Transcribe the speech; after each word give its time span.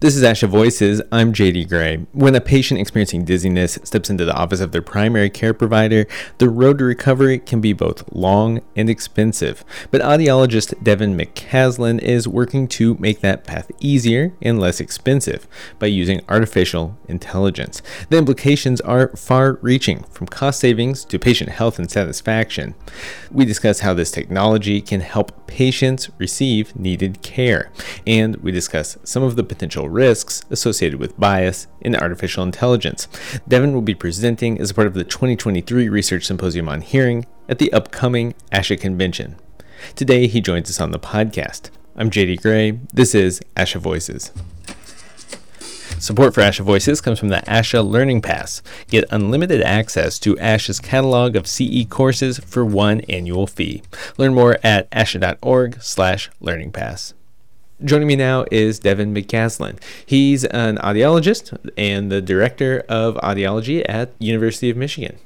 This 0.00 0.14
is 0.14 0.22
ASHA 0.22 0.46
Voices. 0.46 1.02
I'm 1.10 1.32
JD 1.32 1.68
Gray. 1.68 2.06
When 2.12 2.36
a 2.36 2.40
patient 2.40 2.80
experiencing 2.80 3.24
dizziness 3.24 3.80
steps 3.82 4.08
into 4.08 4.24
the 4.24 4.32
office 4.32 4.60
of 4.60 4.70
their 4.70 4.80
primary 4.80 5.28
care 5.28 5.52
provider, 5.52 6.06
the 6.38 6.48
road 6.48 6.78
to 6.78 6.84
recovery 6.84 7.40
can 7.40 7.60
be 7.60 7.72
both 7.72 8.04
long 8.12 8.60
and 8.76 8.88
expensive. 8.88 9.64
But 9.90 10.00
audiologist 10.00 10.80
Devin 10.84 11.16
McCaslin 11.16 11.98
is 11.98 12.28
working 12.28 12.68
to 12.68 12.94
make 13.00 13.22
that 13.22 13.42
path 13.42 13.72
easier 13.80 14.34
and 14.40 14.60
less 14.60 14.78
expensive 14.78 15.48
by 15.80 15.88
using 15.88 16.20
artificial 16.28 16.96
intelligence. 17.08 17.82
The 18.08 18.18
implications 18.18 18.80
are 18.82 19.08
far 19.16 19.54
reaching, 19.62 20.04
from 20.12 20.28
cost 20.28 20.60
savings 20.60 21.04
to 21.06 21.18
patient 21.18 21.50
health 21.50 21.76
and 21.76 21.90
satisfaction. 21.90 22.76
We 23.32 23.44
discuss 23.44 23.80
how 23.80 23.94
this 23.94 24.12
technology 24.12 24.80
can 24.80 25.00
help 25.00 25.48
patients 25.48 26.08
receive 26.18 26.76
needed 26.76 27.20
care, 27.22 27.72
and 28.06 28.36
we 28.36 28.52
discuss 28.52 28.96
some 29.02 29.24
of 29.24 29.34
the 29.34 29.42
potential 29.42 29.87
risks 29.88 30.44
associated 30.50 31.00
with 31.00 31.18
bias 31.18 31.66
in 31.80 31.96
artificial 31.96 32.42
intelligence. 32.42 33.08
Devin 33.48 33.72
will 33.72 33.82
be 33.82 33.94
presenting 33.94 34.60
as 34.60 34.72
part 34.72 34.86
of 34.86 34.94
the 34.94 35.04
2023 35.04 35.88
Research 35.88 36.24
Symposium 36.24 36.68
on 36.68 36.82
Hearing 36.82 37.26
at 37.48 37.58
the 37.58 37.72
upcoming 37.72 38.34
ASHA 38.52 38.80
convention. 38.80 39.36
Today, 39.94 40.26
he 40.26 40.40
joins 40.40 40.70
us 40.70 40.80
on 40.80 40.90
the 40.90 40.98
podcast. 40.98 41.70
I'm 41.96 42.10
JD 42.10 42.42
Gray. 42.42 42.72
This 42.92 43.14
is 43.14 43.40
ASHA 43.56 43.80
Voices. 43.80 44.32
Support 45.98 46.32
for 46.32 46.42
ASHA 46.42 46.60
Voices 46.60 47.00
comes 47.00 47.18
from 47.18 47.28
the 47.28 47.42
ASHA 47.48 47.88
Learning 47.88 48.22
Pass. 48.22 48.62
Get 48.88 49.04
unlimited 49.10 49.62
access 49.62 50.20
to 50.20 50.36
ASHA's 50.36 50.78
catalog 50.78 51.34
of 51.34 51.48
CE 51.48 51.86
courses 51.88 52.38
for 52.38 52.64
one 52.64 53.00
annual 53.08 53.48
fee. 53.48 53.82
Learn 54.16 54.32
more 54.34 54.58
at 54.62 54.88
asha.org 54.92 55.82
slash 55.82 56.30
learning 56.40 56.70
pass. 56.70 57.14
Joining 57.84 58.08
me 58.08 58.16
now 58.16 58.44
is 58.50 58.80
Devin 58.80 59.14
McCaslin. 59.14 59.78
He's 60.04 60.44
an 60.46 60.78
audiologist 60.78 61.56
and 61.76 62.10
the 62.10 62.20
director 62.20 62.82
of 62.88 63.14
audiology 63.18 63.86
at 63.88 64.10
University 64.18 64.68
of 64.68 64.76
Michigan. 64.76 65.16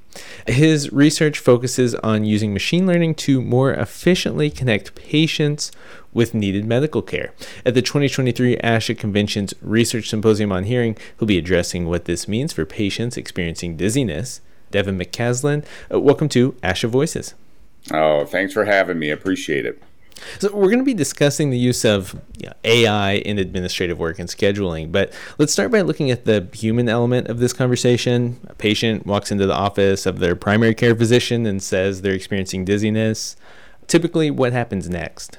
His 0.46 0.92
research 0.92 1.38
focuses 1.38 1.94
on 1.94 2.26
using 2.26 2.52
machine 2.52 2.86
learning 2.86 3.14
to 3.14 3.40
more 3.40 3.72
efficiently 3.72 4.50
connect 4.50 4.94
patients 4.94 5.72
with 6.12 6.34
needed 6.34 6.66
medical 6.66 7.00
care. 7.00 7.32
At 7.64 7.72
the 7.72 7.80
2023 7.80 8.58
ASHA 8.58 8.98
Convention's 8.98 9.54
Research 9.62 10.10
Symposium 10.10 10.52
on 10.52 10.64
Hearing, 10.64 10.98
he'll 11.18 11.28
be 11.28 11.38
addressing 11.38 11.86
what 11.88 12.04
this 12.04 12.28
means 12.28 12.52
for 12.52 12.66
patients 12.66 13.16
experiencing 13.16 13.78
dizziness. 13.78 14.42
Devin 14.70 14.98
McCaslin, 14.98 15.64
uh, 15.90 15.98
welcome 15.98 16.28
to 16.28 16.52
ASHA 16.62 16.90
Voices. 16.90 17.32
Oh, 17.90 18.26
thanks 18.26 18.52
for 18.52 18.66
having 18.66 18.98
me. 18.98 19.08
Appreciate 19.08 19.64
it. 19.64 19.82
So 20.38 20.54
we're 20.54 20.68
going 20.68 20.78
to 20.78 20.84
be 20.84 20.94
discussing 20.94 21.50
the 21.50 21.58
use 21.58 21.84
of 21.84 22.14
you 22.38 22.46
know, 22.46 22.54
AI 22.64 23.12
in 23.12 23.38
administrative 23.38 23.98
work 23.98 24.18
and 24.18 24.28
scheduling, 24.28 24.92
but 24.92 25.12
let's 25.38 25.52
start 25.52 25.70
by 25.70 25.80
looking 25.80 26.10
at 26.10 26.24
the 26.24 26.48
human 26.52 26.88
element 26.88 27.28
of 27.28 27.38
this 27.38 27.52
conversation. 27.52 28.38
A 28.48 28.54
patient 28.54 29.06
walks 29.06 29.30
into 29.30 29.46
the 29.46 29.54
office 29.54 30.06
of 30.06 30.18
their 30.18 30.36
primary 30.36 30.74
care 30.74 30.94
physician 30.94 31.46
and 31.46 31.62
says 31.62 32.02
they're 32.02 32.14
experiencing 32.14 32.64
dizziness. 32.64 33.36
Typically, 33.86 34.30
what 34.30 34.52
happens 34.52 34.88
next? 34.88 35.38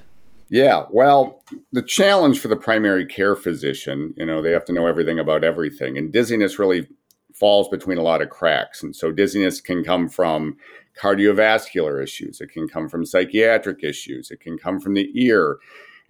Yeah, 0.49 0.85
well, 0.91 1.41
the 1.71 1.81
challenge 1.81 2.39
for 2.39 2.47
the 2.47 2.55
primary 2.55 3.05
care 3.05 3.35
physician, 3.35 4.13
you 4.17 4.25
know, 4.25 4.41
they 4.41 4.51
have 4.51 4.65
to 4.65 4.73
know 4.73 4.85
everything 4.85 5.17
about 5.17 5.43
everything, 5.43 5.97
and 5.97 6.11
dizziness 6.11 6.59
really 6.59 6.87
falls 7.33 7.67
between 7.69 7.97
a 7.97 8.03
lot 8.03 8.21
of 8.21 8.29
cracks. 8.29 8.83
And 8.83 8.95
so 8.95 9.11
dizziness 9.11 9.59
can 9.59 9.83
come 9.83 10.07
from 10.07 10.57
cardiovascular 10.99 12.01
issues, 12.01 12.41
it 12.41 12.51
can 12.51 12.67
come 12.67 12.89
from 12.89 13.05
psychiatric 13.05 13.83
issues, 13.83 14.31
it 14.31 14.39
can 14.39 14.57
come 14.57 14.79
from 14.79 14.93
the 14.93 15.09
ear. 15.13 15.57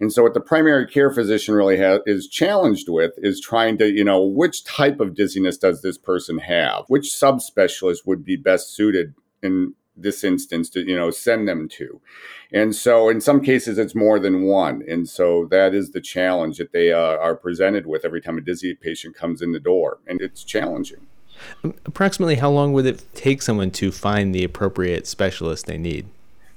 And 0.00 0.12
so, 0.12 0.22
what 0.22 0.34
the 0.34 0.40
primary 0.40 0.86
care 0.86 1.10
physician 1.10 1.54
really 1.54 1.76
has, 1.78 2.00
is 2.04 2.26
challenged 2.26 2.88
with 2.88 3.12
is 3.18 3.40
trying 3.40 3.78
to, 3.78 3.88
you 3.88 4.04
know, 4.04 4.22
which 4.22 4.64
type 4.64 5.00
of 5.00 5.14
dizziness 5.14 5.56
does 5.56 5.82
this 5.82 5.98
person 5.98 6.38
have? 6.38 6.84
Which 6.88 7.04
subspecialist 7.04 8.06
would 8.06 8.24
be 8.24 8.36
best 8.36 8.74
suited 8.74 9.14
in 9.42 9.74
this 9.96 10.24
instance 10.24 10.68
to, 10.70 10.80
you 10.80 10.96
know, 10.96 11.10
send 11.10 11.46
them 11.46 11.68
to? 11.68 12.00
And 12.52 12.74
so, 12.74 13.08
in 13.08 13.20
some 13.20 13.40
cases, 13.40 13.78
it's 13.78 13.94
more 13.94 14.18
than 14.18 14.42
one. 14.42 14.82
And 14.88 15.08
so, 15.08 15.46
that 15.52 15.74
is 15.74 15.92
the 15.92 16.00
challenge 16.00 16.58
that 16.58 16.72
they 16.72 16.92
uh, 16.92 17.16
are 17.16 17.36
presented 17.36 17.86
with 17.86 18.04
every 18.04 18.20
time 18.20 18.36
a 18.36 18.40
dizzy 18.40 18.74
patient 18.74 19.14
comes 19.14 19.40
in 19.40 19.52
the 19.52 19.60
door. 19.60 19.98
And 20.08 20.20
it's 20.20 20.42
challenging. 20.42 21.06
Approximately 21.84 22.36
how 22.36 22.50
long 22.50 22.72
would 22.72 22.86
it 22.86 23.04
take 23.14 23.42
someone 23.42 23.70
to 23.72 23.90
find 23.92 24.34
the 24.34 24.44
appropriate 24.44 25.06
specialist 25.06 25.66
they 25.66 25.78
need? 25.78 26.06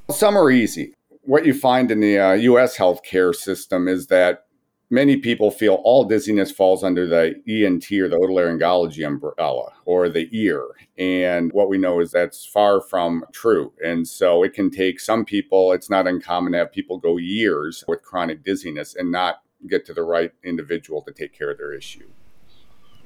Some 0.09 0.37
are 0.37 0.49
easy. 0.49 0.93
What 1.23 1.45
you 1.45 1.53
find 1.53 1.91
in 1.91 1.99
the 1.99 2.19
uh, 2.19 2.33
US 2.33 2.77
healthcare 2.77 3.35
system 3.35 3.87
is 3.87 4.07
that 4.07 4.45
many 4.89 5.17
people 5.17 5.51
feel 5.51 5.75
all 5.83 6.05
dizziness 6.05 6.51
falls 6.51 6.83
under 6.83 7.05
the 7.05 7.35
ENT 7.47 7.91
or 7.91 8.07
the 8.07 8.17
otolaryngology 8.17 9.05
umbrella 9.05 9.73
or 9.85 10.09
the 10.09 10.29
ear. 10.31 10.65
And 10.97 11.51
what 11.51 11.69
we 11.69 11.77
know 11.77 11.99
is 11.99 12.11
that's 12.11 12.45
far 12.45 12.81
from 12.81 13.25
true. 13.33 13.73
And 13.83 14.07
so 14.07 14.43
it 14.43 14.53
can 14.53 14.71
take 14.71 14.99
some 14.99 15.25
people, 15.25 15.73
it's 15.73 15.89
not 15.89 16.07
uncommon 16.07 16.53
to 16.53 16.59
have 16.59 16.71
people 16.71 16.97
go 16.97 17.17
years 17.17 17.83
with 17.87 18.03
chronic 18.03 18.43
dizziness 18.43 18.95
and 18.95 19.11
not 19.11 19.41
get 19.67 19.85
to 19.87 19.93
the 19.93 20.03
right 20.03 20.31
individual 20.43 21.01
to 21.01 21.11
take 21.11 21.33
care 21.33 21.51
of 21.51 21.57
their 21.57 21.73
issue. 21.73 22.07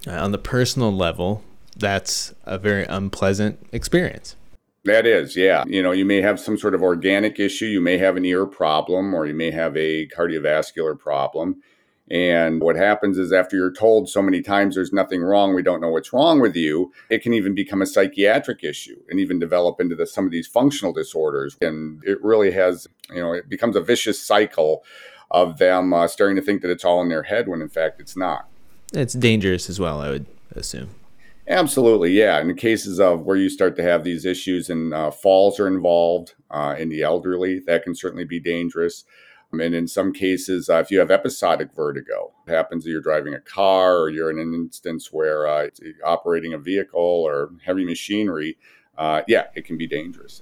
Uh, 0.07 0.11
on 0.11 0.31
the 0.31 0.37
personal 0.37 0.91
level, 0.91 1.43
that's 1.81 2.33
a 2.45 2.57
very 2.57 2.85
unpleasant 2.85 3.59
experience. 3.73 4.35
That 4.85 5.05
is, 5.05 5.35
yeah. 5.35 5.63
You 5.67 5.83
know, 5.83 5.91
you 5.91 6.05
may 6.05 6.21
have 6.21 6.39
some 6.39 6.57
sort 6.57 6.73
of 6.73 6.81
organic 6.81 7.39
issue, 7.39 7.65
you 7.65 7.81
may 7.81 7.97
have 7.97 8.17
an 8.17 8.25
ear 8.25 8.45
problem, 8.45 9.13
or 9.13 9.27
you 9.27 9.33
may 9.35 9.51
have 9.51 9.77
a 9.77 10.07
cardiovascular 10.07 10.97
problem. 10.97 11.61
And 12.09 12.61
what 12.61 12.75
happens 12.75 13.17
is, 13.17 13.31
after 13.31 13.55
you're 13.55 13.71
told 13.71 14.09
so 14.09 14.21
many 14.21 14.41
times 14.41 14.75
there's 14.75 14.91
nothing 14.91 15.21
wrong, 15.21 15.53
we 15.53 15.61
don't 15.61 15.79
know 15.79 15.89
what's 15.89 16.11
wrong 16.11 16.41
with 16.41 16.55
you, 16.55 16.91
it 17.09 17.21
can 17.21 17.33
even 17.33 17.55
become 17.55 17.81
a 17.81 17.85
psychiatric 17.85 18.63
issue 18.63 18.99
and 19.09 19.19
even 19.19 19.39
develop 19.39 19.79
into 19.79 19.95
the, 19.95 20.05
some 20.05 20.25
of 20.25 20.31
these 20.31 20.47
functional 20.47 20.91
disorders. 20.91 21.55
And 21.61 22.03
it 22.03 22.21
really 22.21 22.51
has, 22.51 22.87
you 23.09 23.21
know, 23.21 23.33
it 23.33 23.47
becomes 23.47 23.75
a 23.75 23.81
vicious 23.81 24.21
cycle 24.21 24.83
of 25.29 25.57
them 25.57 25.93
uh, 25.93 26.07
starting 26.07 26.35
to 26.35 26.41
think 26.41 26.61
that 26.63 26.71
it's 26.71 26.83
all 26.83 27.01
in 27.01 27.07
their 27.07 27.23
head 27.23 27.47
when 27.47 27.61
in 27.61 27.69
fact 27.69 28.01
it's 28.01 28.17
not. 28.17 28.45
It's 28.93 29.13
dangerous 29.13 29.69
as 29.69 29.79
well, 29.79 30.01
I 30.01 30.09
would 30.09 30.25
assume. 30.53 30.89
Absolutely, 31.51 32.11
yeah. 32.13 32.39
In 32.39 32.55
cases 32.55 32.97
of 32.97 33.25
where 33.25 33.35
you 33.35 33.49
start 33.49 33.75
to 33.75 33.83
have 33.83 34.05
these 34.05 34.23
issues 34.23 34.69
and 34.69 34.93
uh, 34.93 35.11
falls 35.11 35.59
are 35.59 35.67
involved 35.67 36.33
uh, 36.49 36.75
in 36.79 36.87
the 36.87 37.01
elderly, 37.01 37.59
that 37.67 37.83
can 37.83 37.93
certainly 37.93 38.23
be 38.23 38.39
dangerous. 38.39 39.03
And 39.51 39.75
in 39.75 39.85
some 39.89 40.13
cases, 40.13 40.69
uh, 40.69 40.77
if 40.77 40.91
you 40.91 40.99
have 40.99 41.11
episodic 41.11 41.73
vertigo, 41.75 42.31
it 42.47 42.51
happens 42.51 42.85
that 42.85 42.91
you're 42.91 43.01
driving 43.01 43.33
a 43.33 43.41
car 43.41 43.97
or 43.97 44.09
you're 44.09 44.31
in 44.31 44.39
an 44.39 44.53
instance 44.53 45.11
where 45.11 45.45
uh, 45.45 45.67
operating 46.05 46.53
a 46.53 46.57
vehicle 46.57 47.01
or 47.01 47.51
heavy 47.65 47.83
machinery, 47.83 48.57
uh, 48.97 49.23
yeah, 49.27 49.47
it 49.53 49.65
can 49.65 49.77
be 49.77 49.87
dangerous 49.87 50.41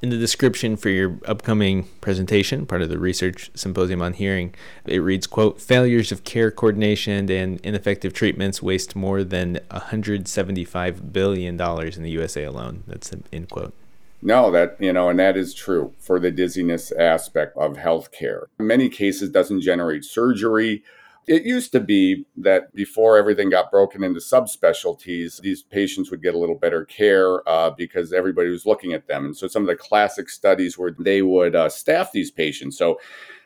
in 0.00 0.10
the 0.10 0.16
description 0.16 0.76
for 0.76 0.90
your 0.90 1.18
upcoming 1.26 1.88
presentation, 2.00 2.66
part 2.66 2.82
of 2.82 2.88
the 2.88 2.98
research 2.98 3.50
symposium 3.54 4.00
on 4.00 4.12
hearing, 4.12 4.54
it 4.86 4.98
reads, 4.98 5.26
quote, 5.26 5.60
failures 5.60 6.12
of 6.12 6.24
care 6.24 6.50
coordination 6.50 7.30
and 7.30 7.60
ineffective 7.60 8.12
treatments 8.12 8.62
waste 8.62 8.94
more 8.94 9.24
than 9.24 9.58
$175 9.70 11.12
billion 11.12 11.60
in 11.60 12.02
the 12.02 12.10
USA 12.10 12.44
alone. 12.44 12.84
That's 12.86 13.12
an 13.12 13.24
end 13.32 13.50
quote. 13.50 13.74
No, 14.20 14.50
that, 14.50 14.76
you 14.80 14.92
know, 14.92 15.08
and 15.08 15.18
that 15.18 15.36
is 15.36 15.54
true 15.54 15.92
for 15.98 16.18
the 16.18 16.30
dizziness 16.30 16.90
aspect 16.92 17.56
of 17.56 17.74
healthcare. 17.74 18.46
In 18.58 18.66
many 18.66 18.88
cases 18.88 19.30
doesn't 19.30 19.60
generate 19.60 20.04
surgery 20.04 20.82
it 21.28 21.44
used 21.44 21.72
to 21.72 21.80
be 21.80 22.24
that 22.38 22.74
before 22.74 23.18
everything 23.18 23.50
got 23.50 23.70
broken 23.70 24.02
into 24.02 24.18
subspecialties, 24.18 25.40
these 25.40 25.62
patients 25.62 26.10
would 26.10 26.22
get 26.22 26.34
a 26.34 26.38
little 26.38 26.54
better 26.54 26.84
care 26.84 27.46
uh, 27.48 27.70
because 27.70 28.12
everybody 28.12 28.48
was 28.48 28.64
looking 28.64 28.94
at 28.94 29.06
them. 29.06 29.26
And 29.26 29.36
so 29.36 29.46
some 29.46 29.62
of 29.62 29.68
the 29.68 29.76
classic 29.76 30.30
studies 30.30 30.78
where 30.78 30.96
they 30.98 31.20
would 31.20 31.54
uh, 31.54 31.68
staff 31.68 32.12
these 32.12 32.30
patients. 32.30 32.78
So 32.78 32.98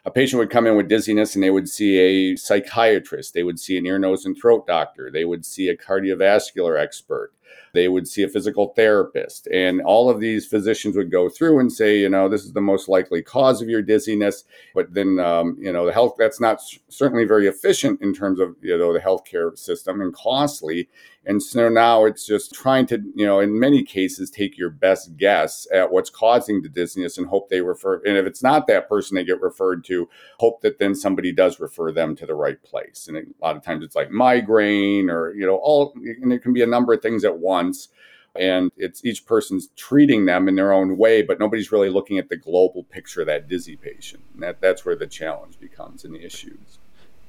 a 0.04 0.10
patient 0.10 0.38
would 0.38 0.50
come 0.50 0.66
in 0.66 0.76
with 0.76 0.88
dizziness 0.88 1.34
and 1.34 1.42
they 1.42 1.50
would 1.50 1.69
see 1.69 1.98
a 1.98 2.37
psychiatrist, 2.37 3.34
they 3.34 3.42
would 3.42 3.59
see 3.59 3.76
an 3.76 3.87
ear, 3.87 3.98
nose, 3.98 4.24
and 4.24 4.36
throat 4.36 4.66
doctor, 4.66 5.10
they 5.10 5.24
would 5.24 5.45
see 5.45 5.68
a 5.68 5.77
cardiovascular 5.77 6.80
expert 6.80 7.33
they 7.72 7.89
would 7.89 8.07
see 8.07 8.22
a 8.22 8.28
physical 8.28 8.69
therapist. 8.74 9.48
And 9.48 9.80
all 9.83 10.10
of 10.10 10.21
these 10.21 10.47
physicians 10.47 10.97
would 10.97 11.10
go 11.10 11.28
through 11.28 11.59
and 11.59 11.72
say, 11.72 11.98
you 11.98 12.09
know, 12.09 12.28
this 12.28 12.45
is 12.45 12.53
the 12.53 12.60
most 12.60 12.89
likely 12.89 13.22
cause 13.22 13.63
of 13.63 13.69
your 13.69 13.83
dizziness. 13.83 14.45
But 14.74 14.92
then, 14.95 15.19
um, 15.19 15.57
you 15.59 15.72
know, 15.72 15.86
the 15.86 15.92
health, 15.92 16.15
that's 16.19 16.41
not 16.41 16.60
certainly 16.89 17.24
very 17.24 17.47
efficient 17.47 18.01
in 18.03 18.15
terms 18.15 18.41
of, 18.41 18.57
you 18.60 18.77
know, 18.77 18.92
the 18.92 19.01
healthcare 19.01 19.57
system 19.59 20.01
and 20.01 20.15
costly. 20.15 20.89
And 21.24 21.41
so 21.41 21.69
now 21.69 22.04
it's 22.04 22.27
just 22.27 22.53
trying 22.53 22.86
to, 22.86 23.01
you 23.15 23.24
know, 23.24 23.39
in 23.39 23.59
many 23.59 23.84
cases, 23.84 24.28
take 24.28 24.59
your 24.59 24.71
best 24.71 25.16
guess 25.16 25.69
at 25.72 25.92
what's 25.92 26.10
causing 26.10 26.63
the 26.63 26.69
dizziness 26.69 27.16
and 27.16 27.28
hope 27.28 27.48
they 27.48 27.60
refer. 27.60 28.03
And 28.04 28.16
if 28.16 28.27
it's 28.27 28.42
not 28.42 28.66
that 28.66 28.89
person 28.89 29.15
they 29.15 29.24
get 29.24 29.41
referred 29.41 29.84
to, 29.84 30.09
hope 30.41 30.63
that 30.63 30.80
then 30.80 30.97
somebody 30.97 31.30
does 31.33 31.60
refer 31.60 31.92
them 31.92 32.16
to 32.16 32.27
the 32.27 32.34
right 32.34 32.60
place. 32.63 33.07
And 33.07 33.16
a 33.16 33.22
lot 33.41 33.57
of 33.57 33.63
times 33.63 33.84
it's 33.84 33.95
like 33.95 34.10
migraine 34.10 35.09
or, 35.09 35.33
you 35.34 35.47
know, 35.47 35.57
all, 35.57 35.92
and 35.95 36.33
it 36.33 36.42
can 36.42 36.53
be 36.53 36.63
a 36.63 36.66
number 36.66 36.92
of 36.92 37.03
things 37.03 37.24
at 37.24 37.39
once 37.39 37.89
and 38.34 38.72
it's 38.77 39.04
each 39.04 39.27
person's 39.27 39.69
treating 39.77 40.24
them 40.24 40.48
in 40.48 40.54
their 40.54 40.72
own 40.72 40.97
way 40.97 41.22
but 41.22 41.39
nobody's 41.39 41.71
really 41.71 41.91
looking 41.91 42.19
at 42.19 42.30
the 42.30 42.36
global 42.36 42.83
picture 42.84 43.21
of 43.21 43.27
that 43.27 43.47
dizzy 43.47 43.77
patient 43.77 44.22
and 44.33 44.42
that, 44.42 44.60
that's 44.60 44.84
where 44.84 44.97
the 44.97 45.07
challenge 45.07 45.60
becomes 45.60 46.04
and 46.04 46.15
the 46.15 46.24
issues 46.24 46.78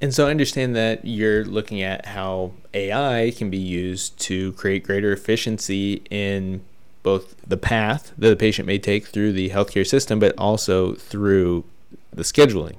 And 0.00 0.12
so 0.12 0.26
I 0.26 0.30
understand 0.30 0.76
that 0.76 1.04
you're 1.04 1.44
looking 1.44 1.80
at 1.82 2.06
how 2.06 2.52
AI 2.74 3.32
can 3.36 3.48
be 3.48 3.58
used 3.58 4.18
to 4.20 4.52
create 4.52 4.84
greater 4.84 5.12
efficiency 5.12 6.02
in 6.10 6.62
both 7.02 7.36
the 7.46 7.56
path 7.56 8.12
that 8.18 8.28
the 8.28 8.36
patient 8.36 8.66
may 8.66 8.78
take 8.78 9.06
through 9.06 9.32
the 9.32 9.50
healthcare 9.50 9.86
system, 9.86 10.18
but 10.18 10.36
also 10.36 10.94
through 10.94 11.64
the 12.12 12.22
scheduling. 12.22 12.76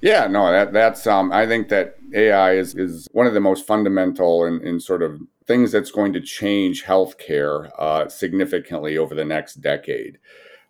Yeah, 0.00 0.26
no, 0.26 0.50
that 0.50 0.72
that's 0.72 1.06
um 1.06 1.32
I 1.32 1.46
think 1.46 1.68
that 1.68 1.96
AI 2.14 2.52
is 2.54 2.74
is 2.74 3.06
one 3.12 3.26
of 3.26 3.34
the 3.34 3.40
most 3.40 3.66
fundamental 3.66 4.44
and 4.44 4.82
sort 4.82 5.02
of 5.02 5.20
things 5.46 5.72
that's 5.72 5.90
going 5.90 6.12
to 6.12 6.20
change 6.20 6.84
healthcare 6.84 7.70
uh, 7.78 8.08
significantly 8.08 8.96
over 8.96 9.14
the 9.14 9.24
next 9.24 9.54
decade. 9.56 10.18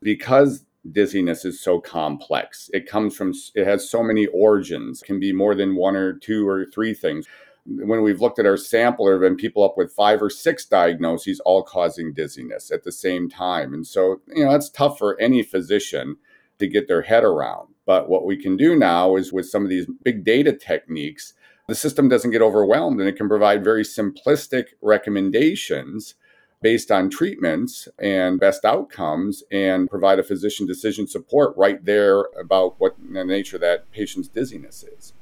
Because 0.01 0.65
dizziness 0.91 1.45
is 1.45 1.61
so 1.61 1.81
complex. 1.81 2.71
It 2.73 2.87
comes 2.87 3.17
from, 3.17 3.35
it 3.55 3.67
has 3.67 3.89
so 3.89 4.03
many 4.03 4.27
origins, 4.27 5.03
can 5.03 5.21
be 5.21 5.33
more 5.33 5.55
than 5.55 5.77
one 5.77 5.97
or 5.97 6.13
two 6.13 6.49
or 6.49 6.67
three 6.67 6.95
things. 6.95 7.27
When 7.67 8.03
we've 8.03 8.21
looked 8.21 8.39
at 8.39 8.47
our 8.47 8.57
sample, 8.57 9.05
there 9.05 9.15
have 9.15 9.21
been 9.21 9.37
people 9.37 9.63
up 9.63 9.77
with 9.77 9.93
five 9.93 10.23
or 10.23 10.31
six 10.31 10.65
diagnoses, 10.65 11.41
all 11.41 11.63
causing 11.63 12.15
dizziness 12.15 12.71
at 12.71 12.85
the 12.85 12.93
same 12.93 13.29
time. 13.29 13.75
And 13.75 13.87
so, 13.87 14.21
you 14.35 14.45
know, 14.45 14.51
that's 14.51 14.71
tough 14.71 14.99
for 14.99 15.21
any 15.21 15.43
physician 15.43 16.17
to 16.59 16.67
get 16.67 16.89
their 16.89 17.03
head 17.03 17.25
around. 17.25 17.69
But 17.85 18.09
what 18.09 18.25
we 18.25 18.37
can 18.37 18.57
do 18.57 18.77
now 18.77 19.17
is 19.17 19.33
with 19.33 19.49
some 19.49 19.63
of 19.63 19.69
these 19.69 19.87
big 20.03 20.25
data 20.25 20.53
techniques, 20.53 21.35
the 21.69 21.75
system 21.75 22.09
doesn't 22.09 22.31
get 22.31 22.43
overwhelmed 22.43 22.99
and 22.99 23.09
it 23.09 23.17
can 23.17 23.29
provide 23.29 23.63
very 23.63 23.85
simplistic 23.85 24.69
recommendations 24.81 26.15
based 26.63 26.91
on 26.91 27.09
treatments 27.09 27.89
and 27.99 28.39
best 28.39 28.65
outcomes 28.65 29.43
and 29.51 29.89
provide 29.89 30.19
a 30.19 30.23
physician 30.23 30.67
decision 30.67 31.07
support 31.07 31.57
right 31.57 31.85
there 31.85 32.27
about 32.39 32.75
what 32.79 32.95
the 32.99 33.25
nature 33.25 33.57
of 33.57 33.63
that 33.63 33.91
patient's 33.91 34.29
dizziness 34.29 34.85
is. 34.85 35.13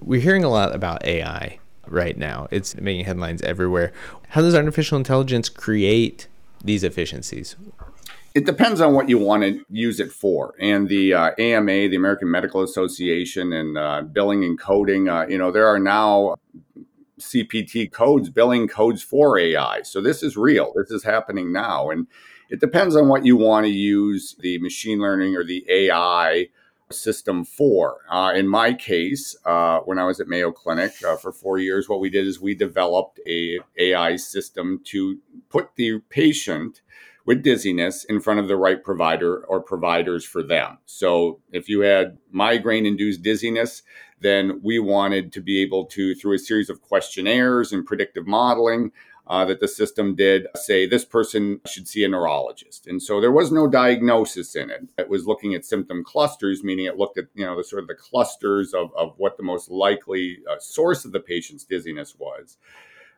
We're 0.00 0.20
hearing 0.20 0.44
a 0.44 0.50
lot 0.50 0.74
about 0.74 1.04
AI 1.04 1.58
right 1.86 2.16
now. 2.16 2.48
It's 2.50 2.76
making 2.76 3.06
headlines 3.06 3.40
everywhere. 3.42 3.92
How 4.28 4.42
does 4.42 4.54
artificial 4.54 4.98
intelligence 4.98 5.48
create 5.48 6.28
these 6.62 6.84
efficiencies? 6.84 7.56
It 8.34 8.44
depends 8.44 8.80
on 8.80 8.92
what 8.92 9.08
you 9.08 9.18
want 9.18 9.42
to 9.42 9.64
use 9.70 10.00
it 10.00 10.12
for. 10.12 10.54
And 10.60 10.88
the 10.88 11.14
uh, 11.14 11.30
AMA, 11.38 11.88
the 11.88 11.96
American 11.96 12.30
Medical 12.30 12.62
Association, 12.62 13.52
and 13.52 13.78
uh, 13.78 14.02
billing 14.02 14.44
and 14.44 14.60
coding, 14.60 15.08
uh, 15.08 15.26
you 15.28 15.38
know, 15.38 15.50
there 15.50 15.66
are 15.66 15.78
now 15.78 16.36
CPT 17.18 17.90
codes, 17.90 18.30
billing 18.30 18.68
codes 18.68 19.02
for 19.02 19.38
AI. 19.38 19.82
So 19.82 20.00
this 20.00 20.22
is 20.22 20.36
real. 20.36 20.72
This 20.76 20.90
is 20.90 21.04
happening 21.04 21.52
now. 21.52 21.90
And 21.90 22.06
it 22.50 22.60
depends 22.60 22.96
on 22.96 23.08
what 23.08 23.24
you 23.24 23.36
want 23.36 23.66
to 23.66 23.72
use 23.72 24.36
the 24.38 24.58
machine 24.58 25.00
learning 25.00 25.36
or 25.36 25.44
the 25.44 25.64
AI 25.68 26.48
system 26.90 27.44
for. 27.44 27.98
Uh, 28.10 28.32
in 28.34 28.48
my 28.48 28.72
case, 28.72 29.36
uh, 29.44 29.80
when 29.80 29.98
I 29.98 30.04
was 30.04 30.20
at 30.20 30.28
Mayo 30.28 30.52
Clinic 30.52 30.92
uh, 31.06 31.16
for 31.16 31.32
four 31.32 31.58
years, 31.58 31.88
what 31.88 32.00
we 32.00 32.10
did 32.10 32.26
is 32.26 32.40
we 32.40 32.54
developed 32.54 33.20
a 33.26 33.58
AI 33.76 34.16
system 34.16 34.80
to 34.84 35.18
put 35.50 35.70
the 35.76 36.00
patient 36.08 36.80
with 37.26 37.42
dizziness 37.42 38.04
in 38.04 38.20
front 38.20 38.40
of 38.40 38.48
the 38.48 38.56
right 38.56 38.82
provider 38.82 39.44
or 39.44 39.60
providers 39.60 40.24
for 40.24 40.42
them. 40.42 40.78
So 40.86 41.40
if 41.52 41.68
you 41.68 41.80
had 41.80 42.16
migraine 42.30 42.86
induced 42.86 43.22
dizziness, 43.22 43.82
then 44.20 44.60
we 44.62 44.78
wanted 44.78 45.32
to 45.32 45.40
be 45.40 45.62
able 45.62 45.84
to, 45.86 46.14
through 46.14 46.34
a 46.34 46.38
series 46.38 46.70
of 46.70 46.82
questionnaires 46.82 47.72
and 47.72 47.86
predictive 47.86 48.26
modeling, 48.26 48.92
uh, 49.28 49.44
that 49.44 49.60
the 49.60 49.68
system 49.68 50.14
did 50.14 50.46
say 50.54 50.86
this 50.86 51.04
person 51.04 51.60
should 51.66 51.86
see 51.86 52.02
a 52.02 52.08
neurologist. 52.08 52.86
And 52.86 53.02
so 53.02 53.20
there 53.20 53.32
was 53.32 53.52
no 53.52 53.68
diagnosis 53.68 54.56
in 54.56 54.70
it. 54.70 54.88
It 54.96 55.08
was 55.08 55.26
looking 55.26 55.54
at 55.54 55.66
symptom 55.66 56.02
clusters, 56.02 56.64
meaning 56.64 56.86
it 56.86 56.96
looked 56.96 57.18
at, 57.18 57.26
you 57.34 57.44
know, 57.44 57.56
the 57.56 57.64
sort 57.64 57.82
of 57.82 57.88
the 57.88 57.94
clusters 57.94 58.72
of, 58.72 58.90
of 58.96 59.12
what 59.18 59.36
the 59.36 59.42
most 59.42 59.70
likely 59.70 60.38
uh, 60.50 60.58
source 60.58 61.04
of 61.04 61.12
the 61.12 61.20
patient's 61.20 61.64
dizziness 61.64 62.16
was. 62.18 62.56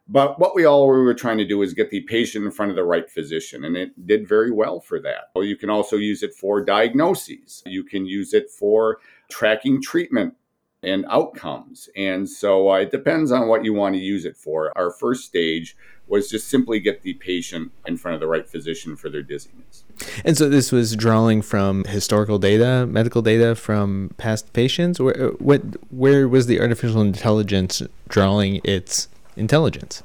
But 0.09 0.41
what 0.41 0.57
we 0.57 0.65
all 0.65 0.89
were 0.89 1.15
trying 1.15 1.39
to 1.39 1.47
do 1.47 1.63
is 1.63 1.73
get 1.73 1.91
the 1.91 2.01
patient 2.01 2.45
in 2.45 2.51
front 2.51 2.71
of 2.71 2.77
the 2.77 2.83
right 2.83 3.09
physician, 3.09 3.65
and 3.65 3.77
it 3.77 4.07
did 4.09 4.27
very 4.27 4.51
well 4.51 4.81
for 4.81 5.01
that. 5.03 5.31
Well, 5.37 5.45
you 5.45 5.57
can 5.57 5.71
also 5.71 5.95
use 5.95 6.25
it 6.25 6.35
for 6.35 6.65
diagnoses. 6.65 7.63
You 7.65 7.85
can 7.85 8.05
use 8.05 8.35
it 8.35 8.51
for 8.51 8.99
tracking 9.31 9.81
treatment 9.81 10.35
and 10.83 11.05
outcomes. 11.09 11.89
And 11.97 12.29
so 12.29 12.71
uh, 12.71 12.77
it 12.77 12.91
depends 12.91 13.33
on 13.33 13.49
what 13.49 13.65
you 13.65 13.75
want 13.75 13.95
to 13.95 14.01
use 14.01 14.25
it 14.25 14.37
for. 14.37 14.73
Our 14.77 14.91
first 14.91 15.25
stage 15.25 15.77
was 16.07 16.29
just 16.29 16.49
simply 16.49 16.81
get 16.81 17.03
the 17.03 17.15
patient 17.15 17.71
in 17.87 17.97
front 17.97 18.15
of 18.15 18.21
the 18.21 18.27
right 18.27 18.49
physician 18.49 18.97
for 18.97 19.09
their 19.09 19.23
dizziness. 19.23 19.85
And 20.25 20.37
so 20.37 20.49
this 20.49 20.73
was 20.73 20.97
drawing 20.97 21.41
from 21.41 21.85
historical 21.85 22.39
data, 22.39 22.87
medical 22.87 23.23
data 23.23 23.55
from 23.55 24.11
past 24.17 24.53
patients. 24.53 24.99
Where, 24.99 25.29
uh, 25.29 25.31
what, 25.39 25.63
where 25.91 26.29
was 26.29 26.47
the 26.47 26.61
artificial 26.61 27.01
intelligence 27.01 27.83
drawing 28.09 28.61
its 28.65 29.09
intelligence? 29.37 30.03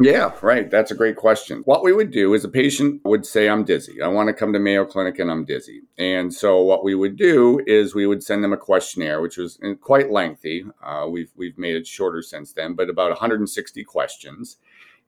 Yeah, 0.00 0.32
right. 0.42 0.70
That's 0.70 0.92
a 0.92 0.94
great 0.94 1.16
question. 1.16 1.62
What 1.64 1.82
we 1.82 1.92
would 1.92 2.12
do 2.12 2.32
is 2.32 2.44
a 2.44 2.48
patient 2.48 3.00
would 3.04 3.26
say, 3.26 3.48
I'm 3.48 3.64
dizzy. 3.64 4.00
I 4.00 4.06
want 4.06 4.28
to 4.28 4.32
come 4.32 4.52
to 4.52 4.60
Mayo 4.60 4.84
Clinic 4.84 5.18
and 5.18 5.28
I'm 5.28 5.44
dizzy. 5.44 5.82
And 5.98 6.32
so 6.32 6.62
what 6.62 6.84
we 6.84 6.94
would 6.94 7.16
do 7.16 7.60
is 7.66 7.96
we 7.96 8.06
would 8.06 8.22
send 8.22 8.44
them 8.44 8.52
a 8.52 8.56
questionnaire, 8.56 9.20
which 9.20 9.36
was 9.36 9.58
uh, 9.64 9.74
quite 9.74 10.12
lengthy. 10.12 10.64
Uh, 10.84 11.06
we've, 11.10 11.32
we've 11.34 11.58
made 11.58 11.74
it 11.74 11.84
shorter 11.84 12.22
since 12.22 12.52
then, 12.52 12.74
but 12.74 12.88
about 12.88 13.10
160 13.10 13.82
questions. 13.84 14.58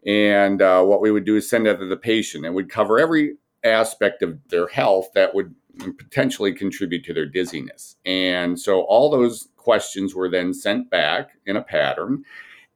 And 0.04 0.60
uh, 0.60 0.82
what 0.82 1.00
we 1.00 1.12
would 1.12 1.25
do 1.25 1.36
is 1.36 1.48
send 1.48 1.69
it 1.69 1.76
to 1.76 1.86
the 1.86 1.96
patient 1.96 2.44
and 2.44 2.56
would 2.56 2.69
cover 2.69 2.98
every 2.98 3.36
aspect 3.62 4.22
of 4.22 4.40
their 4.48 4.66
health 4.66 5.10
that 5.14 5.36
would 5.36 5.54
potentially 5.98 6.52
contribute 6.52 7.04
to 7.04 7.14
their 7.14 7.26
dizziness. 7.26 7.94
And 8.04 8.58
so 8.58 8.81
all 8.82 9.08
those 9.08 9.48
questions 9.56 10.16
were 10.16 10.28
then 10.28 10.52
sent 10.52 10.90
back 10.90 11.31
in 11.46 11.54
a 11.54 11.62
pattern 11.62 12.25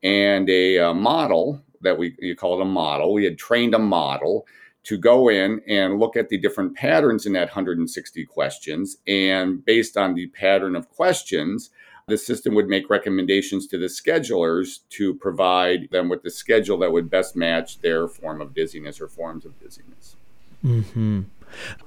and 0.05 0.49
a, 0.49 0.77
a 0.77 0.91
uh, 0.91 0.95
model 0.95 1.61
that 1.85 1.99
we 1.99 2.17
you 2.19 2.35
call 2.35 2.59
it 2.59 2.63
a 2.63 2.67
model. 2.67 3.13
We 3.13 3.25
had 3.25 3.39
trained 3.39 3.75
a 3.75 3.79
model 3.79 4.47
to 4.85 4.99
go 4.99 5.29
in 5.31 5.61
and 5.67 5.99
look 5.99 6.17
at 6.17 6.29
the 6.29 6.39
different 6.39 6.77
patterns 6.77 7.25
in 7.25 7.33
that 7.33 7.49
160 7.49 8.27
questions. 8.27 8.99
And 9.07 9.65
based 9.65 9.97
on 9.97 10.15
the 10.15 10.27
pattern 10.27 10.77
of 10.77 10.91
questions, 10.91 11.71
the 12.07 12.19
system 12.19 12.55
would 12.55 12.69
make 12.69 12.91
recommendations 12.91 13.67
to 13.69 13.79
the 13.79 13.87
schedulers 13.87 14.81
to 14.91 15.15
provide 15.15 15.89
them 15.91 16.11
with 16.11 16.23
the 16.23 16.31
schedule 16.31 16.79
that 16.79 16.93
would 16.93 17.09
best 17.09 17.35
match 17.35 17.81
their 17.81 18.07
form 18.07 18.43
of 18.43 18.55
dizziness 18.55 19.01
or 19.01 19.09
forms 19.09 19.47
of 19.47 19.59
dizziness. 19.59 20.17
Mm-hmm. 20.65 21.23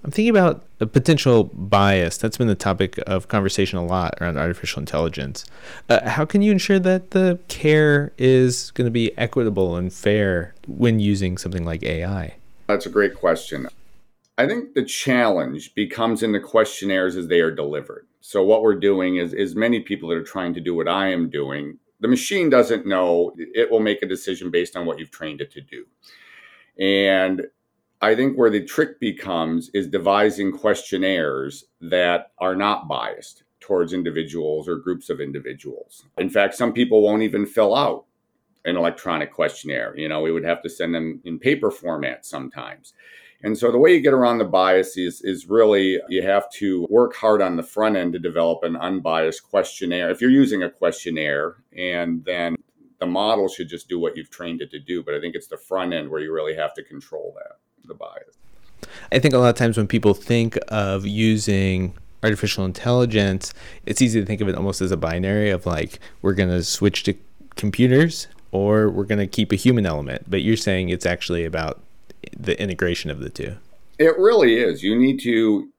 I'm 0.03 0.11
thinking 0.11 0.29
about 0.29 0.65
a 0.79 0.85
potential 0.85 1.45
bias. 1.45 2.17
That's 2.17 2.37
been 2.37 2.47
the 2.47 2.55
topic 2.55 2.99
of 3.05 3.27
conversation 3.27 3.77
a 3.77 3.85
lot 3.85 4.15
around 4.21 4.37
artificial 4.37 4.79
intelligence. 4.79 5.45
Uh, 5.89 6.07
how 6.09 6.25
can 6.25 6.41
you 6.41 6.51
ensure 6.51 6.79
that 6.79 7.11
the 7.11 7.39
care 7.47 8.13
is 8.17 8.71
going 8.71 8.85
to 8.85 8.91
be 8.91 9.17
equitable 9.17 9.75
and 9.75 9.91
fair 9.91 10.53
when 10.67 10.99
using 10.99 11.37
something 11.37 11.65
like 11.65 11.83
AI? 11.83 12.35
That's 12.67 12.85
a 12.85 12.89
great 12.89 13.15
question. 13.15 13.67
I 14.37 14.47
think 14.47 14.73
the 14.75 14.85
challenge 14.85 15.73
becomes 15.73 16.21
in 16.21 16.31
the 16.31 16.39
questionnaires 16.39 17.15
as 17.15 17.27
they 17.27 17.39
are 17.39 17.51
delivered. 17.51 18.05
So 18.21 18.43
what 18.43 18.61
we're 18.61 18.75
doing 18.75 19.17
is 19.17 19.33
is 19.33 19.55
many 19.55 19.79
people 19.79 20.09
that 20.09 20.15
are 20.15 20.23
trying 20.23 20.53
to 20.53 20.61
do 20.61 20.75
what 20.75 20.87
I 20.87 21.07
am 21.07 21.29
doing, 21.29 21.79
the 21.99 22.07
machine 22.07 22.49
doesn't 22.49 22.85
know. 22.85 23.33
It 23.37 23.71
will 23.71 23.79
make 23.79 24.03
a 24.03 24.05
decision 24.05 24.51
based 24.51 24.75
on 24.75 24.85
what 24.85 24.99
you've 24.99 25.11
trained 25.11 25.41
it 25.41 25.51
to 25.53 25.61
do. 25.61 25.85
And 26.79 27.47
I 28.01 28.13
think 28.13 28.37
where 28.37 28.51
the 28.51 28.63
trick 28.63 28.99
becomes 28.99 29.69
is 29.73 29.87
devising 29.87 30.51
questionnaires 30.51 31.65
that 31.81 32.31
are 32.37 32.55
not 32.55 32.87
biased 32.87 33.43
towards 33.59 33.91
individuals 33.91 34.69
or 34.69 34.75
groups 34.75 35.09
of 35.09 35.19
individuals. 35.19 36.05
In 36.19 36.29
fact, 36.29 36.53
some 36.53 36.73
people 36.73 37.01
won't 37.01 37.23
even 37.23 37.45
fill 37.45 37.75
out 37.75 38.05
an 38.65 38.77
electronic 38.77 39.31
questionnaire. 39.31 39.97
You 39.97 40.09
know, 40.09 40.21
we 40.21 40.31
would 40.31 40.43
have 40.43 40.61
to 40.61 40.69
send 40.69 40.93
them 40.93 41.21
in 41.25 41.39
paper 41.39 41.71
format 41.71 42.23
sometimes. 42.23 42.93
And 43.43 43.57
so 43.57 43.71
the 43.71 43.79
way 43.79 43.95
you 43.95 44.01
get 44.01 44.13
around 44.13 44.37
the 44.37 44.45
biases 44.45 45.21
is 45.21 45.47
really 45.47 45.99
you 46.07 46.21
have 46.21 46.51
to 46.53 46.85
work 46.89 47.15
hard 47.15 47.41
on 47.41 47.55
the 47.55 47.63
front 47.63 47.95
end 47.95 48.13
to 48.13 48.19
develop 48.19 48.63
an 48.63 48.75
unbiased 48.75 49.43
questionnaire. 49.49 50.11
If 50.11 50.21
you're 50.21 50.29
using 50.29 50.63
a 50.63 50.69
questionnaire 50.69 51.55
and 51.75 52.23
then 52.25 52.57
the 52.99 53.05
model 53.07 53.47
should 53.47 53.69
just 53.69 53.89
do 53.89 53.99
what 53.99 54.17
you've 54.17 54.31
trained 54.31 54.61
it 54.61 54.71
to 54.71 54.79
do, 54.79 55.03
but 55.03 55.15
I 55.15 55.19
think 55.19 55.35
it's 55.35 55.47
the 55.47 55.57
front 55.57 55.93
end 55.93 56.09
where 56.09 56.21
you 56.21 56.31
really 56.31 56.55
have 56.55 56.73
to 56.75 56.83
control 56.83 57.35
that 57.37 57.57
the 57.87 57.93
bias. 57.93 58.37
I 59.11 59.19
think 59.19 59.33
a 59.33 59.37
lot 59.37 59.49
of 59.49 59.55
times 59.55 59.77
when 59.77 59.87
people 59.87 60.13
think 60.13 60.57
of 60.67 61.05
using 61.05 61.93
artificial 62.23 62.65
intelligence, 62.65 63.53
it's 63.85 64.01
easy 64.01 64.19
to 64.19 64.25
think 64.25 64.41
of 64.41 64.49
it 64.49 64.55
almost 64.55 64.81
as 64.81 64.91
a 64.91 64.97
binary 64.97 65.49
of 65.49 65.65
like 65.65 65.99
we're 66.21 66.33
going 66.33 66.49
to 66.49 66.63
switch 66.63 67.03
to 67.03 67.13
computers 67.55 68.27
or 68.51 68.89
we're 68.89 69.05
going 69.05 69.19
to 69.19 69.27
keep 69.27 69.51
a 69.51 69.55
human 69.55 69.85
element. 69.85 70.29
But 70.29 70.41
you're 70.41 70.57
saying 70.57 70.89
it's 70.89 71.05
actually 71.05 71.45
about 71.45 71.81
the 72.37 72.59
integration 72.61 73.09
of 73.11 73.19
the 73.19 73.29
two. 73.29 73.55
It 73.99 74.17
really 74.17 74.57
is. 74.57 74.83
You 74.83 74.97
need 74.97 75.19
to 75.21 75.69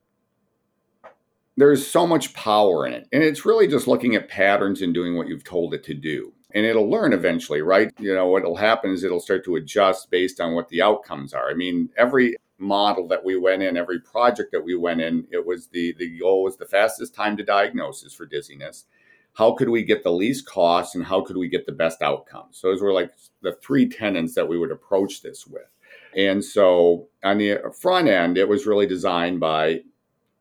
there's 1.56 1.84
so 1.84 2.06
much 2.06 2.34
power 2.34 2.86
in 2.86 2.92
it. 2.92 3.08
And 3.12 3.20
it's 3.20 3.44
really 3.44 3.66
just 3.66 3.88
looking 3.88 4.14
at 4.14 4.28
patterns 4.28 4.80
and 4.80 4.94
doing 4.94 5.16
what 5.16 5.26
you've 5.26 5.42
told 5.42 5.74
it 5.74 5.82
to 5.84 5.94
do 5.94 6.32
and 6.54 6.64
it'll 6.64 6.90
learn 6.90 7.12
eventually, 7.12 7.62
right? 7.62 7.92
You 7.98 8.14
know, 8.14 8.28
what'll 8.28 8.56
happen 8.56 8.90
is 8.90 9.04
it'll 9.04 9.20
start 9.20 9.44
to 9.44 9.56
adjust 9.56 10.10
based 10.10 10.40
on 10.40 10.54
what 10.54 10.68
the 10.68 10.82
outcomes 10.82 11.34
are. 11.34 11.50
I 11.50 11.54
mean, 11.54 11.90
every 11.96 12.36
model 12.58 13.06
that 13.08 13.24
we 13.24 13.36
went 13.36 13.62
in, 13.62 13.76
every 13.76 14.00
project 14.00 14.52
that 14.52 14.64
we 14.64 14.74
went 14.74 15.00
in, 15.00 15.26
it 15.30 15.46
was 15.46 15.68
the 15.68 15.94
the 15.98 16.18
goal 16.18 16.42
was 16.44 16.56
the 16.56 16.66
fastest 16.66 17.14
time 17.14 17.36
to 17.36 17.44
diagnosis 17.44 18.14
for 18.14 18.26
dizziness, 18.26 18.86
how 19.34 19.52
could 19.52 19.68
we 19.68 19.84
get 19.84 20.02
the 20.02 20.10
least 20.10 20.46
cost 20.46 20.96
and 20.96 21.04
how 21.04 21.20
could 21.20 21.36
we 21.36 21.48
get 21.48 21.64
the 21.64 21.72
best 21.72 22.02
outcomes? 22.02 22.58
So 22.58 22.68
those 22.68 22.82
were 22.82 22.92
like 22.92 23.12
the 23.40 23.52
three 23.62 23.88
tenets 23.88 24.34
that 24.34 24.48
we 24.48 24.58
would 24.58 24.72
approach 24.72 25.22
this 25.22 25.46
with. 25.46 25.70
And 26.16 26.44
so 26.44 27.06
on 27.22 27.38
the 27.38 27.60
front 27.80 28.08
end, 28.08 28.36
it 28.36 28.48
was 28.48 28.66
really 28.66 28.86
designed 28.86 29.38
by 29.38 29.82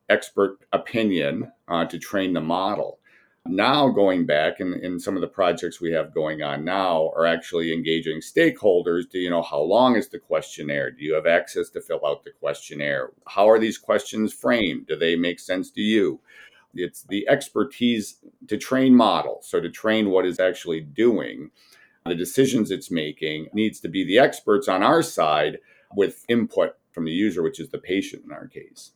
expert 0.09 0.57
opinion 0.73 1.51
uh, 1.67 1.85
to 1.85 1.99
train 1.99 2.33
the 2.33 2.41
model. 2.41 2.99
Now, 3.49 3.89
going 3.89 4.25
back 4.25 4.59
and 4.59 4.75
in 4.83 4.99
some 4.99 5.15
of 5.15 5.21
the 5.21 5.27
projects 5.27 5.79
we 5.79 5.91
have 5.91 6.13
going 6.13 6.43
on 6.43 6.65
now 6.65 7.11
are 7.15 7.25
actually 7.25 7.73
engaging 7.73 8.19
stakeholders. 8.19 9.09
Do 9.09 9.19
you 9.19 9.29
know 9.29 9.41
how 9.41 9.61
long 9.61 9.95
is 9.95 10.09
the 10.09 10.19
questionnaire? 10.19 10.91
Do 10.91 11.03
you 11.03 11.13
have 11.13 11.25
access 11.25 11.69
to 11.71 11.81
fill 11.81 12.05
out 12.05 12.23
the 12.23 12.31
questionnaire? 12.31 13.11
How 13.27 13.49
are 13.49 13.59
these 13.59 13.77
questions 13.77 14.33
framed? 14.33 14.87
Do 14.87 14.95
they 14.95 15.15
make 15.15 15.39
sense 15.39 15.71
to 15.71 15.81
you? 15.81 16.19
It's 16.73 17.03
the 17.03 17.27
expertise 17.27 18.17
to 18.47 18.57
train 18.57 18.95
models. 18.95 19.47
So, 19.47 19.59
to 19.59 19.69
train 19.69 20.09
what 20.09 20.25
is 20.25 20.39
actually 20.39 20.81
doing, 20.81 21.51
the 22.05 22.15
decisions 22.15 22.71
it's 22.71 22.91
making 22.91 23.47
needs 23.53 23.79
to 23.81 23.89
be 23.89 24.03
the 24.03 24.19
experts 24.19 24.67
on 24.67 24.83
our 24.83 25.01
side 25.01 25.59
with 25.95 26.25
input 26.27 26.75
from 26.91 27.05
the 27.05 27.11
user, 27.11 27.41
which 27.41 27.59
is 27.59 27.69
the 27.69 27.77
patient 27.77 28.23
in 28.25 28.31
our 28.31 28.47
case. 28.47 28.91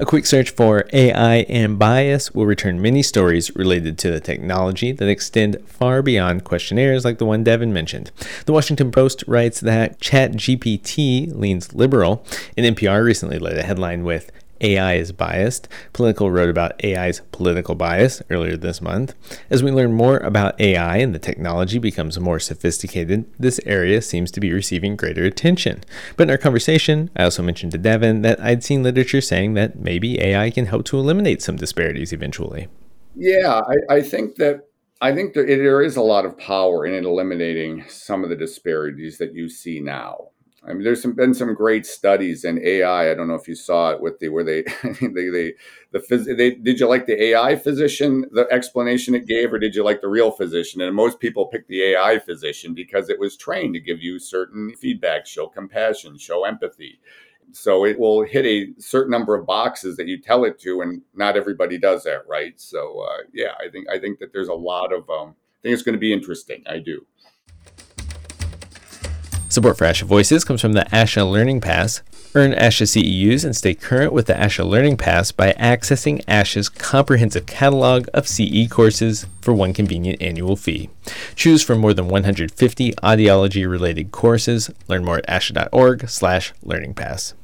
A 0.00 0.06
quick 0.06 0.26
search 0.26 0.50
for 0.50 0.84
AI 0.92 1.38
and 1.48 1.78
bias 1.78 2.32
will 2.34 2.46
return 2.46 2.80
many 2.80 3.02
stories 3.02 3.54
related 3.56 3.98
to 3.98 4.10
the 4.10 4.20
technology 4.20 4.92
that 4.92 5.08
extend 5.08 5.58
far 5.66 6.02
beyond 6.02 6.44
questionnaires 6.44 7.04
like 7.04 7.18
the 7.18 7.26
one 7.26 7.42
Devin 7.42 7.72
mentioned. 7.72 8.10
The 8.46 8.52
Washington 8.52 8.90
Post 8.90 9.24
writes 9.26 9.60
that 9.60 10.00
ChatGPT 10.00 11.34
leans 11.34 11.74
liberal, 11.74 12.24
and 12.56 12.76
NPR 12.76 13.04
recently 13.04 13.38
led 13.38 13.58
a 13.58 13.62
headline 13.62 14.04
with 14.04 14.30
AI 14.60 14.94
is 14.94 15.12
biased. 15.12 15.68
Politico 15.92 16.26
wrote 16.28 16.50
about 16.50 16.82
AI's 16.84 17.20
political 17.32 17.74
bias 17.74 18.22
earlier 18.30 18.56
this 18.56 18.80
month. 18.80 19.14
As 19.50 19.62
we 19.62 19.70
learn 19.70 19.92
more 19.92 20.18
about 20.18 20.60
AI 20.60 20.98
and 20.98 21.14
the 21.14 21.18
technology 21.18 21.78
becomes 21.78 22.18
more 22.18 22.38
sophisticated, 22.38 23.24
this 23.38 23.60
area 23.64 24.02
seems 24.02 24.30
to 24.32 24.40
be 24.40 24.52
receiving 24.52 24.96
greater 24.96 25.24
attention. 25.24 25.82
But 26.16 26.24
in 26.24 26.30
our 26.30 26.38
conversation, 26.38 27.10
I 27.16 27.24
also 27.24 27.42
mentioned 27.42 27.72
to 27.72 27.78
Devin 27.78 28.22
that 28.22 28.40
I'd 28.40 28.64
seen 28.64 28.82
literature 28.82 29.20
saying 29.20 29.54
that 29.54 29.78
maybe 29.78 30.20
AI 30.20 30.50
can 30.50 30.66
help 30.66 30.84
to 30.86 30.98
eliminate 30.98 31.42
some 31.42 31.56
disparities 31.56 32.12
eventually. 32.12 32.68
Yeah, 33.14 33.62
I, 33.66 33.96
I 33.96 34.02
think 34.02 34.36
that 34.36 34.68
I 35.00 35.14
think 35.14 35.34
there, 35.34 35.46
there 35.46 35.82
is 35.82 35.96
a 35.96 36.02
lot 36.02 36.24
of 36.24 36.36
power 36.38 36.84
in 36.84 37.04
eliminating 37.04 37.84
some 37.88 38.24
of 38.24 38.30
the 38.30 38.36
disparities 38.36 39.18
that 39.18 39.34
you 39.34 39.48
see 39.48 39.80
now. 39.80 40.30
I 40.68 40.74
mean, 40.74 40.84
there's 40.84 41.00
some, 41.00 41.14
been 41.14 41.32
some 41.32 41.54
great 41.54 41.86
studies 41.86 42.44
in 42.44 42.60
AI. 42.62 43.10
I 43.10 43.14
don't 43.14 43.28
know 43.28 43.34
if 43.34 43.48
you 43.48 43.54
saw 43.54 43.90
it 43.90 44.00
with 44.02 44.18
the 44.18 44.28
where 44.28 44.44
they 44.44 44.62
they 45.00 45.28
they 45.28 45.54
the 45.92 45.98
phys, 45.98 46.36
they 46.36 46.50
did 46.50 46.78
you 46.78 46.86
like 46.86 47.06
the 47.06 47.22
AI 47.22 47.56
physician 47.56 48.26
the 48.32 48.46
explanation 48.50 49.14
it 49.14 49.26
gave, 49.26 49.52
or 49.52 49.58
did 49.58 49.74
you 49.74 49.82
like 49.82 50.02
the 50.02 50.08
real 50.08 50.30
physician? 50.30 50.82
And 50.82 50.94
most 50.94 51.20
people 51.20 51.46
pick 51.46 51.66
the 51.68 51.82
AI 51.94 52.18
physician 52.18 52.74
because 52.74 53.08
it 53.08 53.18
was 53.18 53.36
trained 53.36 53.74
to 53.74 53.80
give 53.80 54.02
you 54.02 54.18
certain 54.18 54.74
feedback, 54.76 55.26
show 55.26 55.46
compassion, 55.46 56.18
show 56.18 56.44
empathy. 56.44 57.00
So 57.52 57.86
it 57.86 57.98
will 57.98 58.24
hit 58.24 58.44
a 58.44 58.78
certain 58.78 59.10
number 59.10 59.34
of 59.34 59.46
boxes 59.46 59.96
that 59.96 60.06
you 60.06 60.20
tell 60.20 60.44
it 60.44 60.60
to, 60.60 60.82
and 60.82 61.00
not 61.14 61.36
everybody 61.36 61.78
does 61.78 62.04
that, 62.04 62.28
right? 62.28 62.60
So 62.60 63.00
uh, 63.00 63.22
yeah, 63.32 63.52
I 63.58 63.70
think 63.70 63.88
I 63.88 63.98
think 63.98 64.18
that 64.18 64.32
there's 64.34 64.48
a 64.48 64.54
lot 64.54 64.92
of 64.92 65.08
um, 65.08 65.30
I 65.30 65.62
think 65.62 65.72
it's 65.72 65.82
going 65.82 65.94
to 65.94 65.98
be 65.98 66.12
interesting. 66.12 66.62
I 66.66 66.78
do. 66.78 67.06
Support 69.58 69.78
for 69.78 69.86
ASHA 69.86 70.04
Voices 70.04 70.44
comes 70.44 70.60
from 70.60 70.74
the 70.74 70.86
ASHA 70.92 71.28
Learning 71.28 71.60
Pass. 71.60 72.00
Earn 72.32 72.52
ASHA 72.52 72.86
CEUs 72.86 73.44
and 73.44 73.56
stay 73.56 73.74
current 73.74 74.12
with 74.12 74.26
the 74.26 74.34
ASHA 74.34 74.64
Learning 74.64 74.96
Pass 74.96 75.32
by 75.32 75.52
accessing 75.54 76.24
ASHA's 76.26 76.68
comprehensive 76.68 77.46
catalog 77.46 78.06
of 78.14 78.28
CE 78.28 78.68
courses 78.70 79.26
for 79.40 79.52
one 79.52 79.72
convenient 79.72 80.22
annual 80.22 80.54
fee. 80.54 80.90
Choose 81.34 81.64
from 81.64 81.80
more 81.80 81.92
than 81.92 82.06
150 82.06 82.92
audiology-related 82.92 84.12
courses. 84.12 84.70
Learn 84.86 85.04
more 85.04 85.18
at 85.18 85.26
asha.org 85.26 86.08
slash 86.08 86.52
learning 86.62 86.94
pass. 86.94 87.34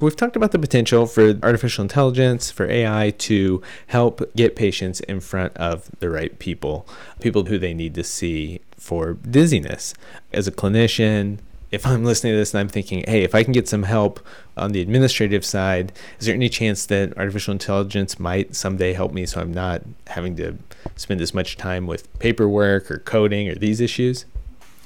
We've 0.00 0.16
talked 0.16 0.36
about 0.36 0.52
the 0.52 0.58
potential 0.58 1.06
for 1.06 1.38
artificial 1.42 1.82
intelligence, 1.82 2.50
for 2.50 2.68
AI 2.68 3.10
to 3.18 3.62
help 3.88 4.22
get 4.34 4.56
patients 4.56 5.00
in 5.00 5.20
front 5.20 5.56
of 5.56 5.90
the 6.00 6.10
right 6.10 6.38
people, 6.38 6.86
people 7.20 7.44
who 7.44 7.58
they 7.58 7.74
need 7.74 7.94
to 7.94 8.04
see 8.04 8.60
for 8.76 9.14
dizziness. 9.14 9.94
As 10.32 10.46
a 10.46 10.52
clinician, 10.52 11.38
if 11.72 11.86
I'm 11.86 12.04
listening 12.04 12.34
to 12.34 12.36
this 12.36 12.52
and 12.52 12.60
I'm 12.60 12.68
thinking, 12.68 13.02
hey, 13.08 13.22
if 13.22 13.34
I 13.34 13.42
can 13.42 13.52
get 13.52 13.66
some 13.66 13.84
help 13.84 14.20
on 14.56 14.72
the 14.72 14.80
administrative 14.82 15.44
side, 15.44 15.92
is 16.20 16.26
there 16.26 16.34
any 16.34 16.50
chance 16.50 16.84
that 16.86 17.16
artificial 17.16 17.52
intelligence 17.52 18.20
might 18.20 18.54
someday 18.54 18.92
help 18.92 19.12
me 19.12 19.24
so 19.24 19.40
I'm 19.40 19.52
not 19.52 19.82
having 20.08 20.36
to 20.36 20.58
spend 20.96 21.22
as 21.22 21.32
much 21.32 21.56
time 21.56 21.86
with 21.86 22.12
paperwork 22.18 22.90
or 22.90 22.98
coding 22.98 23.48
or 23.48 23.54
these 23.54 23.80
issues? 23.80 24.26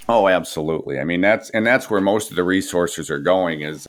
Oh, 0.09 0.29
absolutely. 0.29 1.01
I 1.01 1.05
mean, 1.05 1.21
that's 1.21 1.51
and 1.51 1.67
that's 1.67 1.91
where 1.91 2.01
most 2.01 2.31
of 2.31 2.37
the 2.37 2.45
resources 2.45 3.11
are 3.11 3.19
going 3.19 3.63
is 3.63 3.89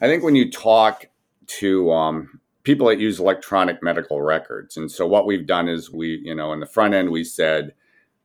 I 0.00 0.06
think 0.06 0.22
when 0.22 0.34
you 0.34 0.50
talk 0.50 1.06
to 1.46 1.92
um, 1.92 2.40
people 2.62 2.88
that 2.88 2.98
use 2.98 3.20
electronic 3.20 3.82
medical 3.82 4.20
records, 4.22 4.76
and 4.76 4.90
so 4.90 5.06
what 5.06 5.26
we've 5.26 5.46
done 5.46 5.68
is 5.68 5.90
we, 5.90 6.20
you 6.24 6.34
know, 6.34 6.52
in 6.52 6.60
the 6.60 6.66
front 6.66 6.94
end, 6.94 7.10
we 7.10 7.24
said, 7.24 7.74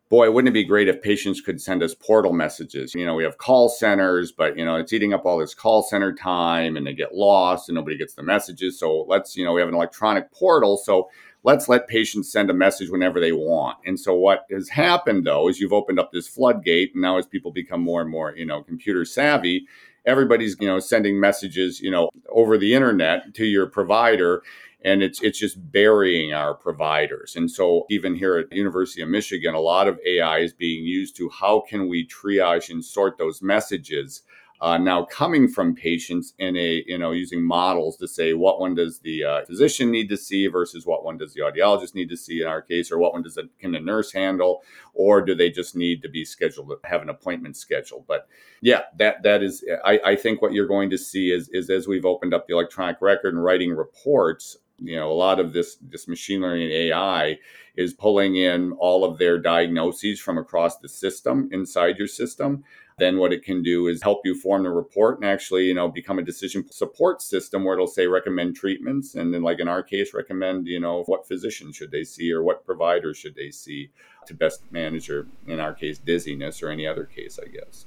boy, 0.10 0.32
wouldn't 0.32 0.50
it 0.50 0.54
be 0.54 0.64
great 0.64 0.88
if 0.88 1.02
patients 1.02 1.40
could 1.40 1.62
send 1.62 1.84
us 1.84 1.94
portal 1.94 2.34
messages? 2.34 2.96
You 2.96 3.06
know, 3.06 3.14
we 3.14 3.24
have 3.24 3.38
call 3.38 3.70
centers, 3.70 4.32
but 4.32 4.58
you 4.58 4.66
know, 4.66 4.76
it's 4.76 4.92
eating 4.92 5.14
up 5.14 5.26
all 5.26 5.38
this 5.38 5.54
call 5.54 5.84
center 5.84 6.14
time 6.14 6.76
and 6.76 6.86
they 6.86 6.94
get 6.94 7.14
lost 7.14 7.70
and 7.70 7.76
nobody 7.76 7.96
gets 7.96 8.16
the 8.16 8.24
messages. 8.24 8.80
So 8.80 9.06
let's, 9.08 9.38
you 9.38 9.46
know, 9.46 9.54
we 9.54 9.62
have 9.62 9.70
an 9.70 9.76
electronic 9.76 10.32
portal. 10.32 10.78
So 10.78 11.10
let's 11.44 11.70
let 11.70 11.88
patients 11.88 12.32
send 12.32 12.50
a 12.50 12.56
message 12.56 12.90
whenever 12.90 13.20
they 13.20 13.32
want. 13.32 13.78
And 13.86 14.00
so 14.00 14.16
what 14.16 14.46
has 14.50 14.70
happened 14.70 15.28
though 15.28 15.48
is 15.48 15.60
you've 15.60 15.74
opened 15.74 16.00
up 16.00 16.12
this 16.12 16.28
floodgate. 16.28 16.94
And 16.94 17.04
now 17.04 17.20
as 17.20 17.28
people 17.28 17.52
become 17.52 17.82
more 17.82 18.02
and 18.02 18.10
more, 18.10 18.34
you 18.36 18.48
know, 18.48 18.64
computer 18.64 19.06
savvy, 19.06 19.68
everybody's, 20.10 20.58
you 20.60 20.68
know, 20.68 20.80
sending 20.80 21.20
messages, 21.20 21.80
you 21.80 21.92
know, 21.92 22.10
over 22.30 22.58
the 22.58 22.74
internet 22.74 23.34
to 23.36 23.46
your 23.46 23.68
provider 23.68 24.44
and 24.82 25.04
it's 25.04 25.22
it's 25.22 25.39
just 25.39 25.72
burying 25.72 26.34
our 26.34 26.54
providers. 26.54 27.36
And 27.36 27.51
so 27.51 27.86
even 27.89 28.16
here 28.16 28.38
at 28.38 28.51
University 28.51 29.01
of 29.01 29.10
Michigan, 29.10 29.54
a 29.54 29.60
lot 29.60 29.88
of 29.88 30.00
AI 30.06 30.39
is 30.39 30.54
being 30.54 30.86
used 30.86 31.18
to 31.18 31.30
how 31.30 31.63
can 31.68 31.88
we 31.89 32.08
triage 32.08 32.70
and 32.70 32.84
sort 32.84 33.18
those 33.18 33.42
messages 33.42 34.22
uh, 34.62 34.78
now 34.78 35.06
coming 35.06 35.48
from 35.48 35.74
patients 35.74 36.34
in 36.38 36.56
a 36.58 36.84
you 36.86 36.98
know 36.98 37.12
using 37.12 37.42
models 37.42 37.98
to 37.98 38.08
say 38.08 38.34
what 38.34 38.60
one 38.60 38.75
does 38.75 39.00
the 39.00 39.24
uh, 39.24 39.46
physician 39.46 39.89
need 39.89 40.10
to 40.10 40.18
see 40.18 40.48
versus 40.48 40.86
what 40.86 41.06
one 41.06 41.18
does 41.18 41.34
the 41.34 41.42
audiologist 41.42 41.96
need 41.96 42.10
to 42.10 42.18
see 42.18 42.42
in 42.42 42.48
our 42.48 42.62
case 42.62 42.92
or 42.92 42.98
what 42.98 43.13
one 43.13 43.22
does 43.22 43.38
a, 43.38 43.44
can 43.60 43.72
the 43.72 43.80
nurse 43.80 44.12
handle 44.12 44.62
or 44.94 45.22
do 45.22 45.34
they 45.34 45.50
just 45.50 45.75
need 45.75 46.01
to 46.01 46.10
be 46.10 46.25
scheduled 46.25 46.74
have 46.84 47.01
an 47.01 47.10
appointment 47.10 47.56
scheduled. 47.56 48.06
But 48.08 48.28
yeah 48.62 48.82
that 48.98 49.24
that 49.24 49.44
is 49.44 49.63
I, 49.86 50.00
I 50.06 50.16
think 50.16 50.42
what 50.42 50.54
you're 50.54 50.68
going 50.68 50.89
to 50.89 50.98
see 50.98 51.32
is 51.32 51.50
is 51.50 51.70
as 51.70 51.88
we've 51.88 52.06
opened 52.06 52.34
up 52.34 52.48
the 52.48 52.54
electronic 52.54 52.98
record 53.01 53.34
and 53.34 53.44
writing 53.44 53.72
reports 53.72 54.58
you 54.82 54.96
know 54.96 55.12
a 55.12 55.13
lot 55.13 55.39
of 55.39 55.54
this 55.54 55.78
this 55.82 56.08
machine 56.08 56.42
learning 56.42 56.70
ai 56.72 57.38
is 57.75 57.94
pulling 57.94 58.36
in 58.36 58.72
all 58.74 59.04
of 59.04 59.18
their 59.18 59.38
diagnoses 59.38 60.20
from 60.20 60.38
across 60.38 60.80
the 60.80 60.89
system 60.89 61.50
inside 61.51 61.98
your 61.98 62.08
system 62.08 62.63
then 63.00 63.18
what 63.18 63.34
it 63.34 63.44
can 63.44 63.63
do 63.63 63.88
is 63.88 64.01
help 64.01 64.22
you 64.25 64.36
form 64.36 64.63
the 64.63 64.70
report 64.70 65.18
and 65.18 65.25
actually 65.25 65.65
you 65.65 65.74
know 65.74 65.88
become 65.88 66.20
a 66.20 66.24
decision 66.24 66.65
support 66.72 67.22
system 67.22 67.63
where 67.63 67.74
it'll 67.74 67.88
say 67.88 68.08
recommend 68.08 68.56
treatments 68.56 69.15
and 69.15 69.34
then 69.34 69.41
like 69.41 69.60
in 69.60 69.68
our 69.68 69.82
case 69.82 70.13
recommend 70.13 70.68
you 70.68 70.79
know 70.79 71.03
what 71.03 71.27
physician 71.27 71.72
should 71.72 71.91
they 71.91 72.03
see 72.03 72.32
or 72.32 72.44
what 72.44 72.65
provider 72.65 73.13
should 73.13 73.36
they 73.36 73.50
see 73.50 73.89
to 74.25 74.34
best 74.34 74.62
manage 74.72 75.10
or 75.10 75.27
in 75.48 75.60
our 75.60 75.74
case 75.74 75.98
dizziness 75.98 76.62
or 76.62 76.70
any 76.70 76.86
other 76.86 77.06
case 77.06 77.39
i 77.44 77.48
guess. 77.48 77.86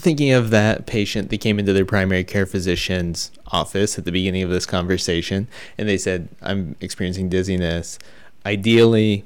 Thinking 0.00 0.32
of 0.32 0.50
that 0.50 0.86
patient 0.86 1.30
that 1.30 1.40
came 1.40 1.58
into 1.58 1.72
their 1.72 1.84
primary 1.84 2.24
care 2.24 2.46
physician's 2.46 3.30
office 3.48 3.98
at 3.98 4.04
the 4.04 4.12
beginning 4.12 4.42
of 4.42 4.50
this 4.50 4.66
conversation 4.66 5.48
and 5.76 5.88
they 5.88 5.98
said 5.98 6.28
i'm 6.42 6.76
experiencing 6.80 7.28
dizziness. 7.28 7.98
Ideally 8.46 9.24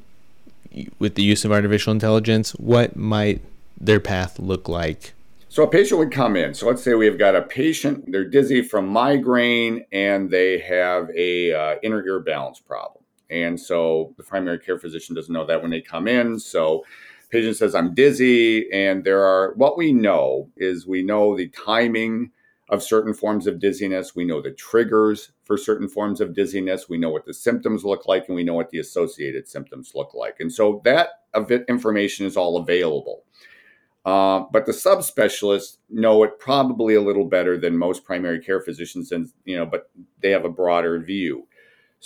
with 0.98 1.14
the 1.14 1.22
use 1.22 1.44
of 1.44 1.52
artificial 1.52 1.92
intelligence 1.92 2.50
what 2.52 2.96
might 2.96 3.40
their 3.80 4.00
path 4.00 4.38
look 4.38 4.68
like? 4.68 5.14
So 5.48 5.62
a 5.62 5.68
patient 5.68 6.00
would 6.00 6.10
come 6.10 6.34
in. 6.34 6.52
So 6.52 6.66
let's 6.66 6.82
say 6.82 6.94
we've 6.94 7.18
got 7.18 7.36
a 7.36 7.42
patient, 7.42 8.10
they're 8.10 8.28
dizzy 8.28 8.60
from 8.60 8.88
migraine 8.88 9.86
and 9.92 10.28
they 10.28 10.58
have 10.58 11.08
a 11.16 11.52
uh, 11.52 11.76
inner 11.80 12.04
ear 12.04 12.18
balance 12.18 12.58
problem. 12.58 13.04
And 13.30 13.60
so 13.60 14.14
the 14.16 14.24
primary 14.24 14.58
care 14.58 14.80
physician 14.80 15.14
doesn't 15.14 15.32
know 15.32 15.46
that 15.46 15.62
when 15.62 15.70
they 15.70 15.80
come 15.80 16.08
in. 16.08 16.40
So 16.40 16.84
patient 17.30 17.56
says 17.56 17.74
I'm 17.74 17.94
dizzy 17.94 18.68
and 18.72 19.04
there 19.04 19.24
are 19.24 19.54
what 19.54 19.78
we 19.78 19.92
know 19.92 20.50
is 20.56 20.88
we 20.88 21.02
know 21.02 21.36
the 21.36 21.48
timing 21.48 22.32
of 22.68 22.82
certain 22.82 23.14
forms 23.14 23.46
of 23.46 23.60
dizziness, 23.60 24.16
we 24.16 24.24
know 24.24 24.40
the 24.40 24.50
triggers 24.50 25.32
for 25.44 25.56
certain 25.56 25.88
forms 25.88 26.20
of 26.20 26.34
dizziness, 26.34 26.88
we 26.88 26.98
know 26.98 27.10
what 27.10 27.26
the 27.26 27.34
symptoms 27.34 27.84
look 27.84 28.06
like 28.06 28.24
and 28.26 28.34
we 28.34 28.42
know 28.42 28.54
what 28.54 28.70
the 28.70 28.78
associated 28.78 29.46
symptoms 29.46 29.92
look 29.94 30.14
like. 30.14 30.40
And 30.40 30.52
so 30.52 30.80
that 30.84 31.10
information 31.68 32.26
is 32.26 32.36
all 32.36 32.56
available. 32.56 33.22
Uh, 34.04 34.44
but 34.52 34.66
the 34.66 34.72
subspecialists 34.72 35.78
know 35.88 36.22
it 36.24 36.38
probably 36.38 36.94
a 36.94 37.00
little 37.00 37.24
better 37.24 37.56
than 37.56 37.76
most 37.76 38.04
primary 38.04 38.38
care 38.38 38.60
physicians, 38.60 39.12
and 39.12 39.30
you 39.44 39.56
know, 39.56 39.64
but 39.64 39.90
they 40.20 40.30
have 40.30 40.44
a 40.44 40.50
broader 40.50 40.98
view. 41.00 41.46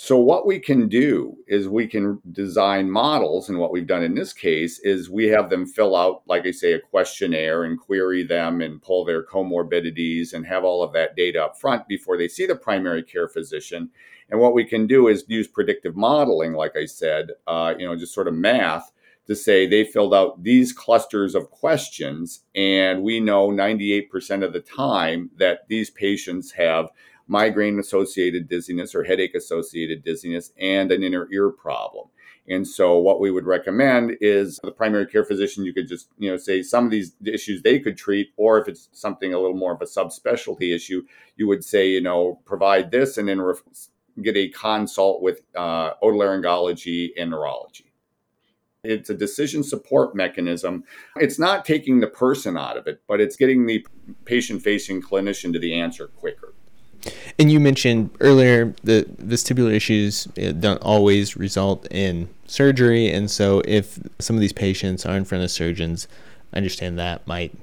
So, 0.01 0.17
what 0.17 0.47
we 0.47 0.59
can 0.59 0.87
do 0.87 1.35
is 1.45 1.67
we 1.67 1.85
can 1.85 2.21
design 2.31 2.89
models. 2.89 3.49
And 3.49 3.59
what 3.59 3.73
we've 3.73 3.85
done 3.85 4.01
in 4.01 4.15
this 4.15 4.31
case 4.31 4.79
is 4.79 5.09
we 5.09 5.27
have 5.27 5.49
them 5.49 5.65
fill 5.65 5.93
out, 5.93 6.21
like 6.25 6.47
I 6.47 6.51
say, 6.51 6.71
a 6.71 6.79
questionnaire 6.79 7.65
and 7.65 7.77
query 7.77 8.23
them 8.23 8.61
and 8.61 8.81
pull 8.81 9.03
their 9.03 9.25
comorbidities 9.25 10.31
and 10.31 10.45
have 10.45 10.63
all 10.63 10.81
of 10.81 10.93
that 10.93 11.17
data 11.17 11.43
up 11.43 11.59
front 11.59 11.85
before 11.89 12.17
they 12.17 12.29
see 12.29 12.45
the 12.45 12.55
primary 12.55 13.03
care 13.03 13.27
physician. 13.27 13.89
And 14.29 14.39
what 14.39 14.53
we 14.53 14.63
can 14.63 14.87
do 14.87 15.09
is 15.09 15.25
use 15.27 15.49
predictive 15.49 15.97
modeling, 15.97 16.53
like 16.53 16.77
I 16.77 16.85
said, 16.85 17.31
uh, 17.45 17.73
you 17.77 17.85
know, 17.85 17.97
just 17.97 18.13
sort 18.13 18.29
of 18.29 18.35
math 18.35 18.93
to 19.29 19.35
say 19.35 19.67
they 19.67 19.83
filled 19.83 20.13
out 20.13 20.43
these 20.43 20.73
clusters 20.73 21.35
of 21.35 21.51
questions. 21.51 22.43
And 22.55 23.03
we 23.03 23.19
know 23.19 23.49
98% 23.49 24.43
of 24.43 24.53
the 24.53 24.59
time 24.59 25.29
that 25.37 25.67
these 25.69 25.91
patients 25.91 26.51
have 26.53 26.89
migraine 27.27 27.77
associated 27.77 28.49
dizziness 28.49 28.95
or 28.95 29.03
headache 29.03 29.35
associated 29.35 30.03
dizziness 30.03 30.51
and 30.59 30.91
an 30.91 31.03
inner 31.03 31.27
ear 31.31 31.51
problem. 31.51 32.07
And 32.47 32.67
so 32.67 32.97
what 32.97 33.19
we 33.19 33.29
would 33.29 33.45
recommend 33.45 34.17
is 34.19 34.59
the 34.63 34.71
primary 34.71 35.05
care 35.05 35.23
physician, 35.23 35.63
you 35.63 35.75
could 35.75 35.87
just, 35.87 36.09
you 36.17 36.31
know, 36.31 36.37
say 36.37 36.63
some 36.63 36.85
of 36.85 36.89
these 36.89 37.15
issues 37.23 37.61
they 37.61 37.77
could 37.77 37.95
treat, 37.95 38.29
or 38.35 38.59
if 38.59 38.67
it's 38.67 38.89
something 38.93 39.31
a 39.31 39.39
little 39.39 39.55
more 39.55 39.73
of 39.73 39.81
a 39.83 39.85
subspecialty 39.85 40.73
issue, 40.73 41.03
you 41.35 41.47
would 41.47 41.63
say, 41.63 41.87
you 41.87 42.01
know, 42.01 42.39
provide 42.45 42.89
this 42.89 43.19
and 43.19 43.27
then 43.27 43.39
ref- 43.39 43.61
get 44.23 44.35
a 44.35 44.49
consult 44.49 45.21
with 45.21 45.41
uh, 45.55 45.91
otolaryngology 46.01 47.09
and 47.15 47.29
neurology. 47.29 47.88
It's 48.83 49.09
a 49.09 49.13
decision 49.13 49.61
support 49.61 50.15
mechanism. 50.15 50.85
It's 51.17 51.37
not 51.37 51.65
taking 51.65 51.99
the 51.99 52.07
person 52.07 52.57
out 52.57 52.77
of 52.77 52.87
it, 52.87 53.01
but 53.07 53.19
it's 53.19 53.35
getting 53.35 53.65
the 53.65 53.85
patient 54.23 54.61
facing 54.61 55.01
clinician 55.01 55.51
to 55.51 55.59
the 55.59 55.73
answer 55.73 56.07
quicker. 56.07 56.53
And 57.37 57.51
you 57.51 57.59
mentioned 57.59 58.09
earlier 58.21 58.73
the 58.83 59.05
vestibular 59.21 59.73
issues 59.73 60.27
uh, 60.41 60.53
don't 60.53 60.81
always 60.81 61.35
result 61.35 61.87
in 61.91 62.29
surgery, 62.45 63.09
and 63.09 63.29
so 63.29 63.61
if 63.65 63.99
some 64.19 64.37
of 64.37 64.41
these 64.41 64.53
patients 64.53 65.05
are 65.05 65.15
in 65.17 65.25
front 65.25 65.43
of 65.43 65.51
surgeons, 65.51 66.07
I 66.53 66.57
understand 66.57 66.97
that 66.99 67.27
might 67.27 67.53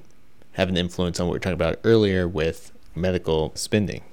have 0.53 0.69
an 0.69 0.77
influence 0.77 1.19
on 1.19 1.27
what 1.27 1.33
we 1.33 1.37
are 1.37 1.39
talking 1.39 1.53
about 1.53 1.79
earlier 1.83 2.27
with 2.27 2.71
medical 2.95 3.51
spending. 3.55 4.03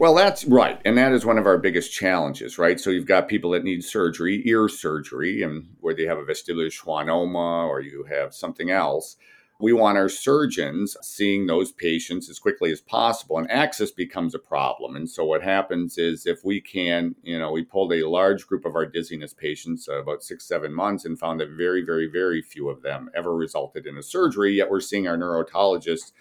Well, 0.00 0.14
that's 0.14 0.46
right. 0.46 0.80
And 0.86 0.96
that 0.96 1.12
is 1.12 1.26
one 1.26 1.36
of 1.36 1.44
our 1.44 1.58
biggest 1.58 1.92
challenges, 1.92 2.56
right? 2.56 2.80
So 2.80 2.88
you've 2.88 3.04
got 3.04 3.28
people 3.28 3.50
that 3.50 3.64
need 3.64 3.84
surgery, 3.84 4.42
ear 4.46 4.66
surgery, 4.66 5.42
and 5.42 5.68
where 5.80 5.94
they 5.94 6.06
have 6.06 6.16
a 6.16 6.22
vestibular 6.22 6.72
schwannoma 6.72 7.68
or 7.68 7.82
you 7.82 8.04
have 8.04 8.34
something 8.34 8.70
else 8.70 9.16
we 9.60 9.72
want 9.74 9.98
our 9.98 10.08
surgeons 10.08 10.96
seeing 11.02 11.46
those 11.46 11.70
patients 11.70 12.30
as 12.30 12.38
quickly 12.38 12.72
as 12.72 12.80
possible 12.80 13.36
and 13.36 13.50
access 13.50 13.90
becomes 13.90 14.34
a 14.34 14.38
problem 14.38 14.96
and 14.96 15.08
so 15.08 15.24
what 15.24 15.42
happens 15.42 15.98
is 15.98 16.26
if 16.26 16.44
we 16.44 16.60
can 16.60 17.14
you 17.22 17.38
know 17.38 17.52
we 17.52 17.62
pulled 17.62 17.92
a 17.92 18.08
large 18.08 18.46
group 18.46 18.64
of 18.64 18.74
our 18.74 18.86
dizziness 18.86 19.34
patients 19.34 19.88
uh, 19.88 20.00
about 20.00 20.22
six 20.22 20.46
seven 20.46 20.72
months 20.72 21.04
and 21.04 21.18
found 21.18 21.38
that 21.38 21.50
very 21.50 21.84
very 21.84 22.06
very 22.06 22.40
few 22.40 22.68
of 22.68 22.82
them 22.82 23.10
ever 23.14 23.36
resulted 23.36 23.86
in 23.86 23.98
a 23.98 24.02
surgery 24.02 24.54
yet 24.54 24.70
we're 24.70 24.80
seeing 24.80 25.06
our 25.06 25.16
neurotologists 25.16 26.12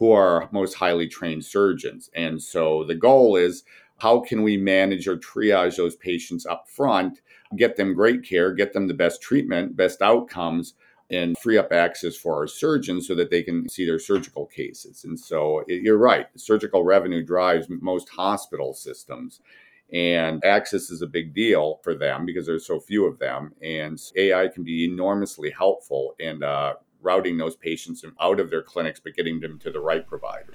who 0.00 0.10
are 0.10 0.48
most 0.50 0.74
highly 0.74 1.06
trained 1.06 1.44
surgeons 1.44 2.10
and 2.14 2.42
so 2.42 2.82
the 2.84 2.94
goal 2.94 3.36
is 3.36 3.62
how 3.98 4.18
can 4.18 4.42
we 4.42 4.56
manage 4.56 5.06
or 5.06 5.16
triage 5.16 5.76
those 5.76 5.94
patients 5.94 6.44
up 6.46 6.68
front 6.68 7.20
get 7.56 7.76
them 7.76 7.94
great 7.94 8.24
care 8.24 8.52
get 8.52 8.72
them 8.72 8.88
the 8.88 8.94
best 8.94 9.22
treatment 9.22 9.76
best 9.76 10.02
outcomes 10.02 10.74
and 11.10 11.36
free 11.38 11.58
up 11.58 11.72
access 11.72 12.16
for 12.16 12.36
our 12.36 12.46
surgeons 12.46 13.06
so 13.06 13.14
that 13.14 13.30
they 13.30 13.42
can 13.42 13.68
see 13.68 13.84
their 13.84 13.98
surgical 13.98 14.46
cases. 14.46 15.04
And 15.04 15.18
so 15.18 15.64
you're 15.66 15.98
right, 15.98 16.26
surgical 16.36 16.84
revenue 16.84 17.24
drives 17.24 17.66
most 17.68 18.08
hospital 18.08 18.72
systems. 18.74 19.40
And 19.92 20.44
access 20.44 20.90
is 20.90 21.02
a 21.02 21.06
big 21.08 21.34
deal 21.34 21.80
for 21.82 21.96
them 21.96 22.24
because 22.24 22.46
there's 22.46 22.66
so 22.66 22.78
few 22.78 23.06
of 23.06 23.18
them. 23.18 23.52
And 23.60 24.00
AI 24.14 24.46
can 24.46 24.62
be 24.62 24.84
enormously 24.84 25.50
helpful 25.50 26.14
and 26.20 26.44
uh, 26.44 26.74
routing 27.02 27.38
those 27.38 27.56
patients 27.56 28.04
out 28.20 28.40
of 28.40 28.50
their 28.50 28.62
clinics, 28.62 29.00
but 29.00 29.14
getting 29.14 29.40
them 29.40 29.58
to 29.60 29.70
the 29.70 29.80
right 29.80 30.06
provider. 30.06 30.54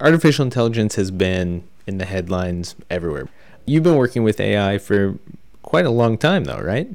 Artificial 0.00 0.44
intelligence 0.44 0.96
has 0.96 1.10
been 1.10 1.64
in 1.86 1.98
the 1.98 2.04
headlines 2.04 2.74
everywhere. 2.90 3.28
You've 3.64 3.82
been 3.82 3.96
working 3.96 4.22
with 4.22 4.38
AI 4.40 4.78
for 4.78 5.18
quite 5.62 5.86
a 5.86 5.90
long 5.90 6.18
time, 6.18 6.44
though, 6.44 6.60
right? 6.60 6.88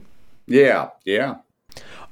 Yeah, 0.45 0.89
yeah. 1.05 1.37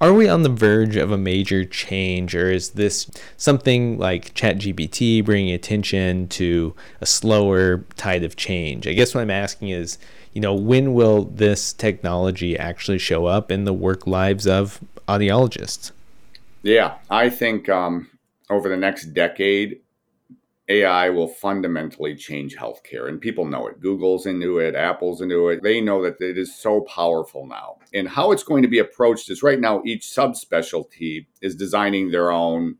Are 0.01 0.13
we 0.13 0.29
on 0.29 0.43
the 0.43 0.49
verge 0.49 0.95
of 0.95 1.11
a 1.11 1.17
major 1.17 1.65
change, 1.65 2.33
or 2.33 2.49
is 2.49 2.71
this 2.71 3.11
something 3.35 3.97
like 3.97 4.33
ChatGPT 4.33 5.23
bringing 5.25 5.53
attention 5.53 6.29
to 6.29 6.73
a 7.01 7.05
slower 7.05 7.83
tide 7.97 8.23
of 8.23 8.37
change? 8.37 8.87
I 8.87 8.93
guess 8.93 9.13
what 9.13 9.21
I'm 9.21 9.29
asking 9.29 9.69
is, 9.69 9.97
you 10.31 10.39
know, 10.39 10.53
when 10.53 10.93
will 10.93 11.25
this 11.25 11.73
technology 11.73 12.57
actually 12.57 12.99
show 12.99 13.25
up 13.25 13.51
in 13.51 13.65
the 13.65 13.73
work 13.73 14.07
lives 14.07 14.47
of 14.47 14.79
audiologists? 15.09 15.91
Yeah, 16.61 16.97
I 17.09 17.29
think 17.29 17.69
um, 17.69 18.09
over 18.49 18.67
the 18.67 18.77
next 18.77 19.13
decade, 19.13 19.81
AI 20.67 21.09
will 21.09 21.27
fundamentally 21.27 22.15
change 22.15 22.55
healthcare, 22.55 23.07
and 23.07 23.19
people 23.19 23.45
know 23.45 23.67
it. 23.67 23.79
Google's 23.79 24.25
into 24.25 24.59
it, 24.59 24.75
Apple's 24.75 25.21
into 25.21 25.49
it. 25.49 25.63
They 25.63 25.81
know 25.81 26.03
that 26.03 26.21
it 26.21 26.37
is 26.37 26.55
so 26.55 26.81
powerful 26.81 27.47
now. 27.47 27.77
And 27.93 28.07
how 28.07 28.31
it's 28.31 28.43
going 28.43 28.61
to 28.61 28.67
be 28.69 28.79
approached 28.79 29.31
is 29.31 29.41
right 29.41 29.59
now, 29.59 29.81
each 29.85 30.03
subspecialty 30.03 31.25
is 31.41 31.55
designing 31.55 32.11
their 32.11 32.29
own 32.29 32.75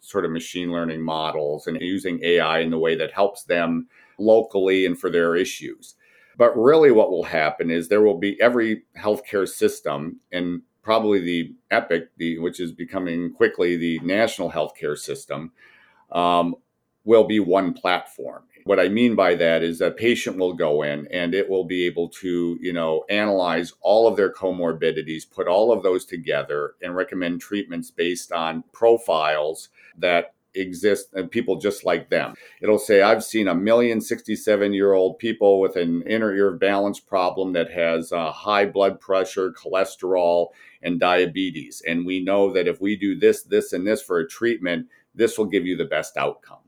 sort 0.00 0.24
of 0.24 0.30
machine 0.30 0.70
learning 0.70 1.02
models 1.02 1.66
and 1.66 1.80
using 1.80 2.22
AI 2.22 2.60
in 2.60 2.70
the 2.70 2.78
way 2.78 2.94
that 2.96 3.12
helps 3.12 3.44
them 3.44 3.88
locally 4.18 4.86
and 4.86 4.98
for 4.98 5.10
their 5.10 5.36
issues. 5.36 5.94
But 6.36 6.56
really, 6.56 6.90
what 6.92 7.10
will 7.10 7.24
happen 7.24 7.70
is 7.70 7.88
there 7.88 8.02
will 8.02 8.18
be 8.18 8.40
every 8.40 8.84
healthcare 8.98 9.46
system, 9.46 10.20
and 10.32 10.62
probably 10.84 11.18
the 11.18 11.54
Epic, 11.70 12.10
the, 12.18 12.38
which 12.38 12.60
is 12.60 12.70
becoming 12.70 13.32
quickly 13.32 13.76
the 13.76 13.98
national 14.00 14.52
healthcare 14.52 14.96
system, 14.96 15.50
um, 16.12 16.54
will 17.04 17.24
be 17.24 17.40
one 17.40 17.72
platform. 17.72 18.44
What 18.64 18.80
I 18.80 18.88
mean 18.88 19.14
by 19.14 19.34
that 19.34 19.62
is 19.62 19.78
that 19.80 19.96
patient 19.96 20.38
will 20.38 20.54
go 20.54 20.82
in 20.82 21.06
and 21.08 21.34
it 21.34 21.50
will 21.50 21.64
be 21.64 21.84
able 21.84 22.08
to, 22.10 22.56
you 22.60 22.72
know, 22.72 23.04
analyze 23.10 23.74
all 23.82 24.08
of 24.08 24.16
their 24.16 24.32
comorbidities, 24.32 25.30
put 25.30 25.48
all 25.48 25.70
of 25.70 25.82
those 25.82 26.06
together 26.06 26.74
and 26.80 26.96
recommend 26.96 27.42
treatments 27.42 27.90
based 27.90 28.32
on 28.32 28.64
profiles 28.72 29.68
that 29.98 30.34
exist 30.54 31.08
and 31.14 31.30
people 31.30 31.56
just 31.56 31.84
like 31.84 32.08
them. 32.08 32.34
It'll 32.60 32.78
say, 32.78 33.02
I've 33.02 33.24
seen 33.24 33.48
a 33.48 33.54
million 33.54 34.00
67 34.00 34.72
year 34.72 34.92
old 34.92 35.18
people 35.18 35.60
with 35.60 35.76
an 35.76 36.02
inner 36.02 36.34
ear 36.34 36.52
balance 36.52 37.00
problem 37.00 37.52
that 37.52 37.70
has 37.70 38.12
uh, 38.12 38.30
high 38.30 38.66
blood 38.66 39.00
pressure, 39.00 39.52
cholesterol, 39.52 40.48
and 40.84 41.00
diabetes. 41.00 41.82
And 41.86 42.06
we 42.06 42.22
know 42.22 42.52
that 42.52 42.68
if 42.68 42.80
we 42.80 42.94
do 42.94 43.18
this, 43.18 43.42
this, 43.42 43.72
and 43.72 43.86
this 43.86 44.02
for 44.02 44.18
a 44.18 44.28
treatment, 44.28 44.86
this 45.14 45.38
will 45.38 45.46
give 45.46 45.66
you 45.66 45.76
the 45.76 45.84
best 45.84 46.16
outcome. 46.16 46.58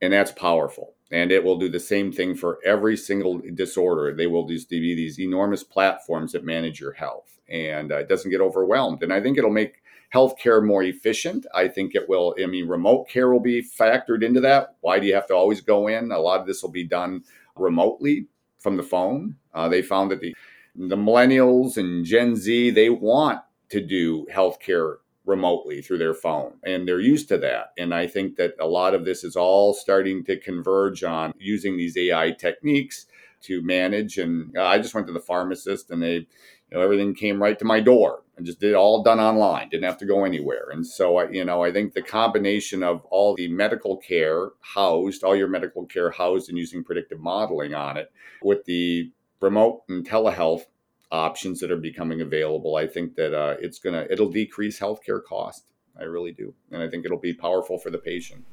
And 0.00 0.12
that's 0.12 0.32
powerful. 0.32 0.94
And 1.10 1.30
it 1.30 1.44
will 1.44 1.58
do 1.58 1.68
the 1.68 1.80
same 1.80 2.10
thing 2.12 2.34
for 2.34 2.58
every 2.64 2.96
single 2.96 3.40
disorder. 3.54 4.14
They 4.14 4.26
will 4.26 4.46
just 4.46 4.70
be 4.70 4.94
these 4.94 5.20
enormous 5.20 5.62
platforms 5.62 6.32
that 6.32 6.44
manage 6.44 6.80
your 6.80 6.92
health. 6.92 7.38
And 7.48 7.92
uh, 7.92 7.98
it 7.98 8.08
doesn't 8.08 8.30
get 8.30 8.40
overwhelmed. 8.40 9.02
And 9.02 9.12
i 9.12 9.20
think 9.20 9.38
it'll 9.38 9.50
make 9.50 9.82
healthcare 10.14 10.64
more 10.64 10.82
efficient. 10.82 11.46
I 11.54 11.68
think 11.68 11.94
it 11.94 12.08
will 12.08 12.34
i 12.42 12.46
mean 12.46 12.68
remote 12.68 13.08
care 13.08 13.30
will 13.30 13.40
be 13.40 13.62
factored 13.62 14.22
into 14.22 14.40
that. 14.40 14.76
Why 14.80 14.98
do 14.98 15.06
you 15.06 15.14
have 15.14 15.26
to 15.28 15.34
always 15.34 15.60
go 15.60 15.88
in? 15.88 16.12
A 16.12 16.18
lot 16.18 16.40
of 16.40 16.46
this 16.46 16.62
will 16.62 16.70
be 16.70 16.84
done 16.84 17.24
remotely 17.56 18.26
from 18.58 18.76
the 18.76 18.82
phone. 18.82 19.36
Uh, 19.54 19.68
they 19.68 19.82
found 19.82 20.10
that 20.10 20.20
the 20.20 20.34
the 20.78 20.96
millennials 20.96 21.76
and 21.76 22.04
gen 22.04 22.36
z 22.36 22.70
they 22.70 22.88
want 22.88 23.40
to 23.68 23.80
do 23.80 24.26
healthcare 24.32 24.96
remotely 25.28 25.82
through 25.82 25.98
their 25.98 26.14
phone 26.14 26.54
and 26.64 26.88
they're 26.88 27.00
used 27.00 27.28
to 27.28 27.36
that. 27.38 27.72
And 27.76 27.94
i 27.94 28.06
think 28.06 28.36
that 28.36 28.54
a 28.58 28.66
lot 28.66 28.94
of 28.94 29.04
this 29.04 29.22
is 29.24 29.36
all 29.36 29.74
starting 29.74 30.24
to 30.24 30.38
converge 30.38 31.04
on 31.04 31.34
using 31.38 31.76
these 31.76 31.96
ai 31.96 32.30
techniques 32.32 33.06
to 33.42 33.62
manage. 33.62 34.18
And 34.18 34.56
uh, 34.56 34.64
i 34.64 34.78
just 34.78 34.94
went 34.94 35.06
to 35.08 35.12
the 35.12 35.20
pharmacist 35.20 35.90
and 35.90 36.02
they 36.02 36.14
you 36.14 36.26
know 36.72 36.80
everything 36.80 37.14
came 37.14 37.42
right 37.42 37.58
to 37.58 37.64
my 37.64 37.80
door 37.80 38.22
and 38.36 38.46
just 38.46 38.60
did 38.60 38.74
all 38.74 39.02
done 39.02 39.20
online 39.20 39.68
didn't 39.68 39.84
have 39.84 39.98
to 39.98 40.06
go 40.06 40.24
anywhere. 40.24 40.68
And 40.72 40.86
so 40.86 41.18
i 41.18 41.28
you 41.28 41.44
know 41.44 41.62
i 41.62 41.70
think 41.70 41.92
the 41.92 42.02
combination 42.02 42.82
of 42.82 43.04
all 43.06 43.34
the 43.34 43.48
medical 43.48 43.98
care 43.98 44.50
housed 44.60 45.24
all 45.24 45.36
your 45.36 45.48
medical 45.48 45.84
care 45.84 46.10
housed 46.10 46.48
and 46.48 46.56
using 46.56 46.82
predictive 46.82 47.20
modeling 47.20 47.74
on 47.74 47.98
it 47.98 48.10
with 48.42 48.64
the 48.64 49.10
remote 49.40 49.82
and 49.88 50.08
telehealth 50.08 50.62
options 51.10 51.60
that 51.60 51.70
are 51.70 51.76
becoming 51.76 52.20
available. 52.20 52.76
I 52.76 52.86
think 52.86 53.14
that 53.16 53.34
uh, 53.34 53.56
it's 53.60 53.78
gonna 53.78 54.06
it'll 54.10 54.30
decrease 54.30 54.78
healthcare 54.78 55.22
cost. 55.22 55.64
I 55.98 56.04
really 56.04 56.32
do, 56.32 56.54
and 56.70 56.82
I 56.82 56.88
think 56.88 57.04
it'll 57.04 57.18
be 57.18 57.34
powerful 57.34 57.78
for 57.78 57.90
the 57.90 57.98
patient. 57.98 58.44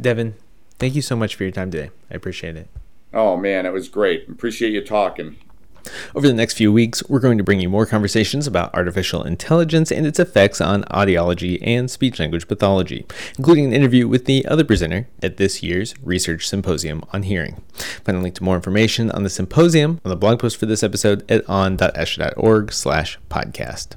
Devin, 0.00 0.34
thank 0.78 0.94
you 0.94 1.02
so 1.02 1.16
much 1.16 1.34
for 1.34 1.44
your 1.44 1.52
time 1.52 1.70
today. 1.70 1.90
I 2.10 2.14
appreciate 2.14 2.56
it. 2.56 2.68
Oh 3.12 3.36
man, 3.36 3.66
it 3.66 3.72
was 3.72 3.88
great. 3.88 4.28
Appreciate 4.28 4.72
you 4.72 4.84
talking. 4.84 5.36
Over 6.14 6.26
the 6.26 6.34
next 6.34 6.54
few 6.54 6.72
weeks, 6.72 7.02
we're 7.08 7.20
going 7.20 7.38
to 7.38 7.44
bring 7.44 7.60
you 7.60 7.68
more 7.68 7.86
conversations 7.86 8.46
about 8.46 8.74
artificial 8.74 9.22
intelligence 9.22 9.90
and 9.90 10.06
its 10.06 10.18
effects 10.18 10.60
on 10.60 10.84
audiology 10.84 11.58
and 11.62 11.90
speech 11.90 12.18
language 12.18 12.48
pathology, 12.48 13.06
including 13.38 13.66
an 13.66 13.72
interview 13.72 14.08
with 14.08 14.24
the 14.24 14.46
other 14.46 14.64
presenter 14.64 15.08
at 15.22 15.36
this 15.36 15.62
year's 15.62 15.94
Research 16.02 16.48
Symposium 16.48 17.02
on 17.12 17.24
Hearing. 17.24 17.62
Find 18.04 18.18
a 18.18 18.20
link 18.20 18.34
to 18.36 18.44
more 18.44 18.56
information 18.56 19.10
on 19.10 19.22
the 19.22 19.30
symposium 19.30 20.00
on 20.04 20.10
the 20.10 20.16
blog 20.16 20.40
post 20.40 20.56
for 20.56 20.66
this 20.66 20.82
episode 20.82 21.28
at 21.30 21.48
on.asha.org 21.48 22.72
slash 22.72 23.18
podcast. 23.28 23.96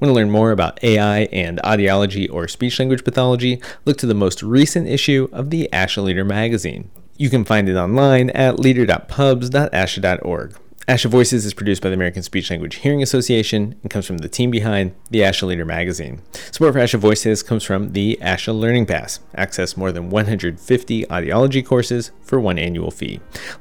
Want 0.00 0.10
to 0.10 0.14
learn 0.14 0.30
more 0.30 0.50
about 0.50 0.82
AI 0.82 1.20
and 1.32 1.60
audiology 1.62 2.30
or 2.30 2.48
speech 2.48 2.78
language 2.78 3.04
pathology? 3.04 3.62
Look 3.84 3.96
to 3.98 4.06
the 4.06 4.14
most 4.14 4.42
recent 4.42 4.88
issue 4.88 5.28
of 5.32 5.50
the 5.50 5.68
ASHA 5.72 6.02
Leader 6.02 6.24
magazine. 6.24 6.90
You 7.16 7.30
can 7.30 7.44
find 7.44 7.68
it 7.68 7.76
online 7.76 8.30
at 8.30 8.58
leader.pubs.asha.org. 8.58 10.56
ASHA 10.86 11.06
Voices 11.06 11.46
is 11.46 11.54
produced 11.54 11.80
by 11.80 11.88
the 11.88 11.94
American 11.94 12.22
Speech 12.22 12.50
Language 12.50 12.74
Hearing 12.74 13.02
Association 13.02 13.74
and 13.80 13.90
comes 13.90 14.04
from 14.06 14.18
the 14.18 14.28
team 14.28 14.50
behind 14.50 14.94
the 15.10 15.20
ASHA 15.20 15.46
Leader 15.46 15.64
magazine. 15.64 16.20
Support 16.52 16.74
for 16.74 16.80
ASHA 16.80 16.98
Voices 16.98 17.42
comes 17.42 17.64
from 17.64 17.92
the 17.92 18.18
ASHA 18.20 18.58
Learning 18.58 18.84
Pass. 18.84 19.20
Access 19.34 19.78
more 19.78 19.92
than 19.92 20.10
150 20.10 21.06
audiology 21.06 21.64
courses 21.64 22.10
for 22.20 22.38
one 22.38 22.58
annual 22.58 22.90
fee. 22.90 23.20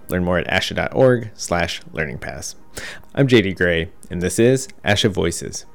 Learn 0.09 0.25
more 0.25 0.37
at 0.37 0.47
asha.org 0.47 1.31
slash 1.33 1.79
learning 1.93 2.17
pass. 2.17 2.57
I'm 3.15 3.29
JD 3.29 3.55
Gray, 3.55 3.89
and 4.09 4.21
this 4.21 4.37
is 4.37 4.67
ASHA 4.83 5.11
Voices. 5.11 5.65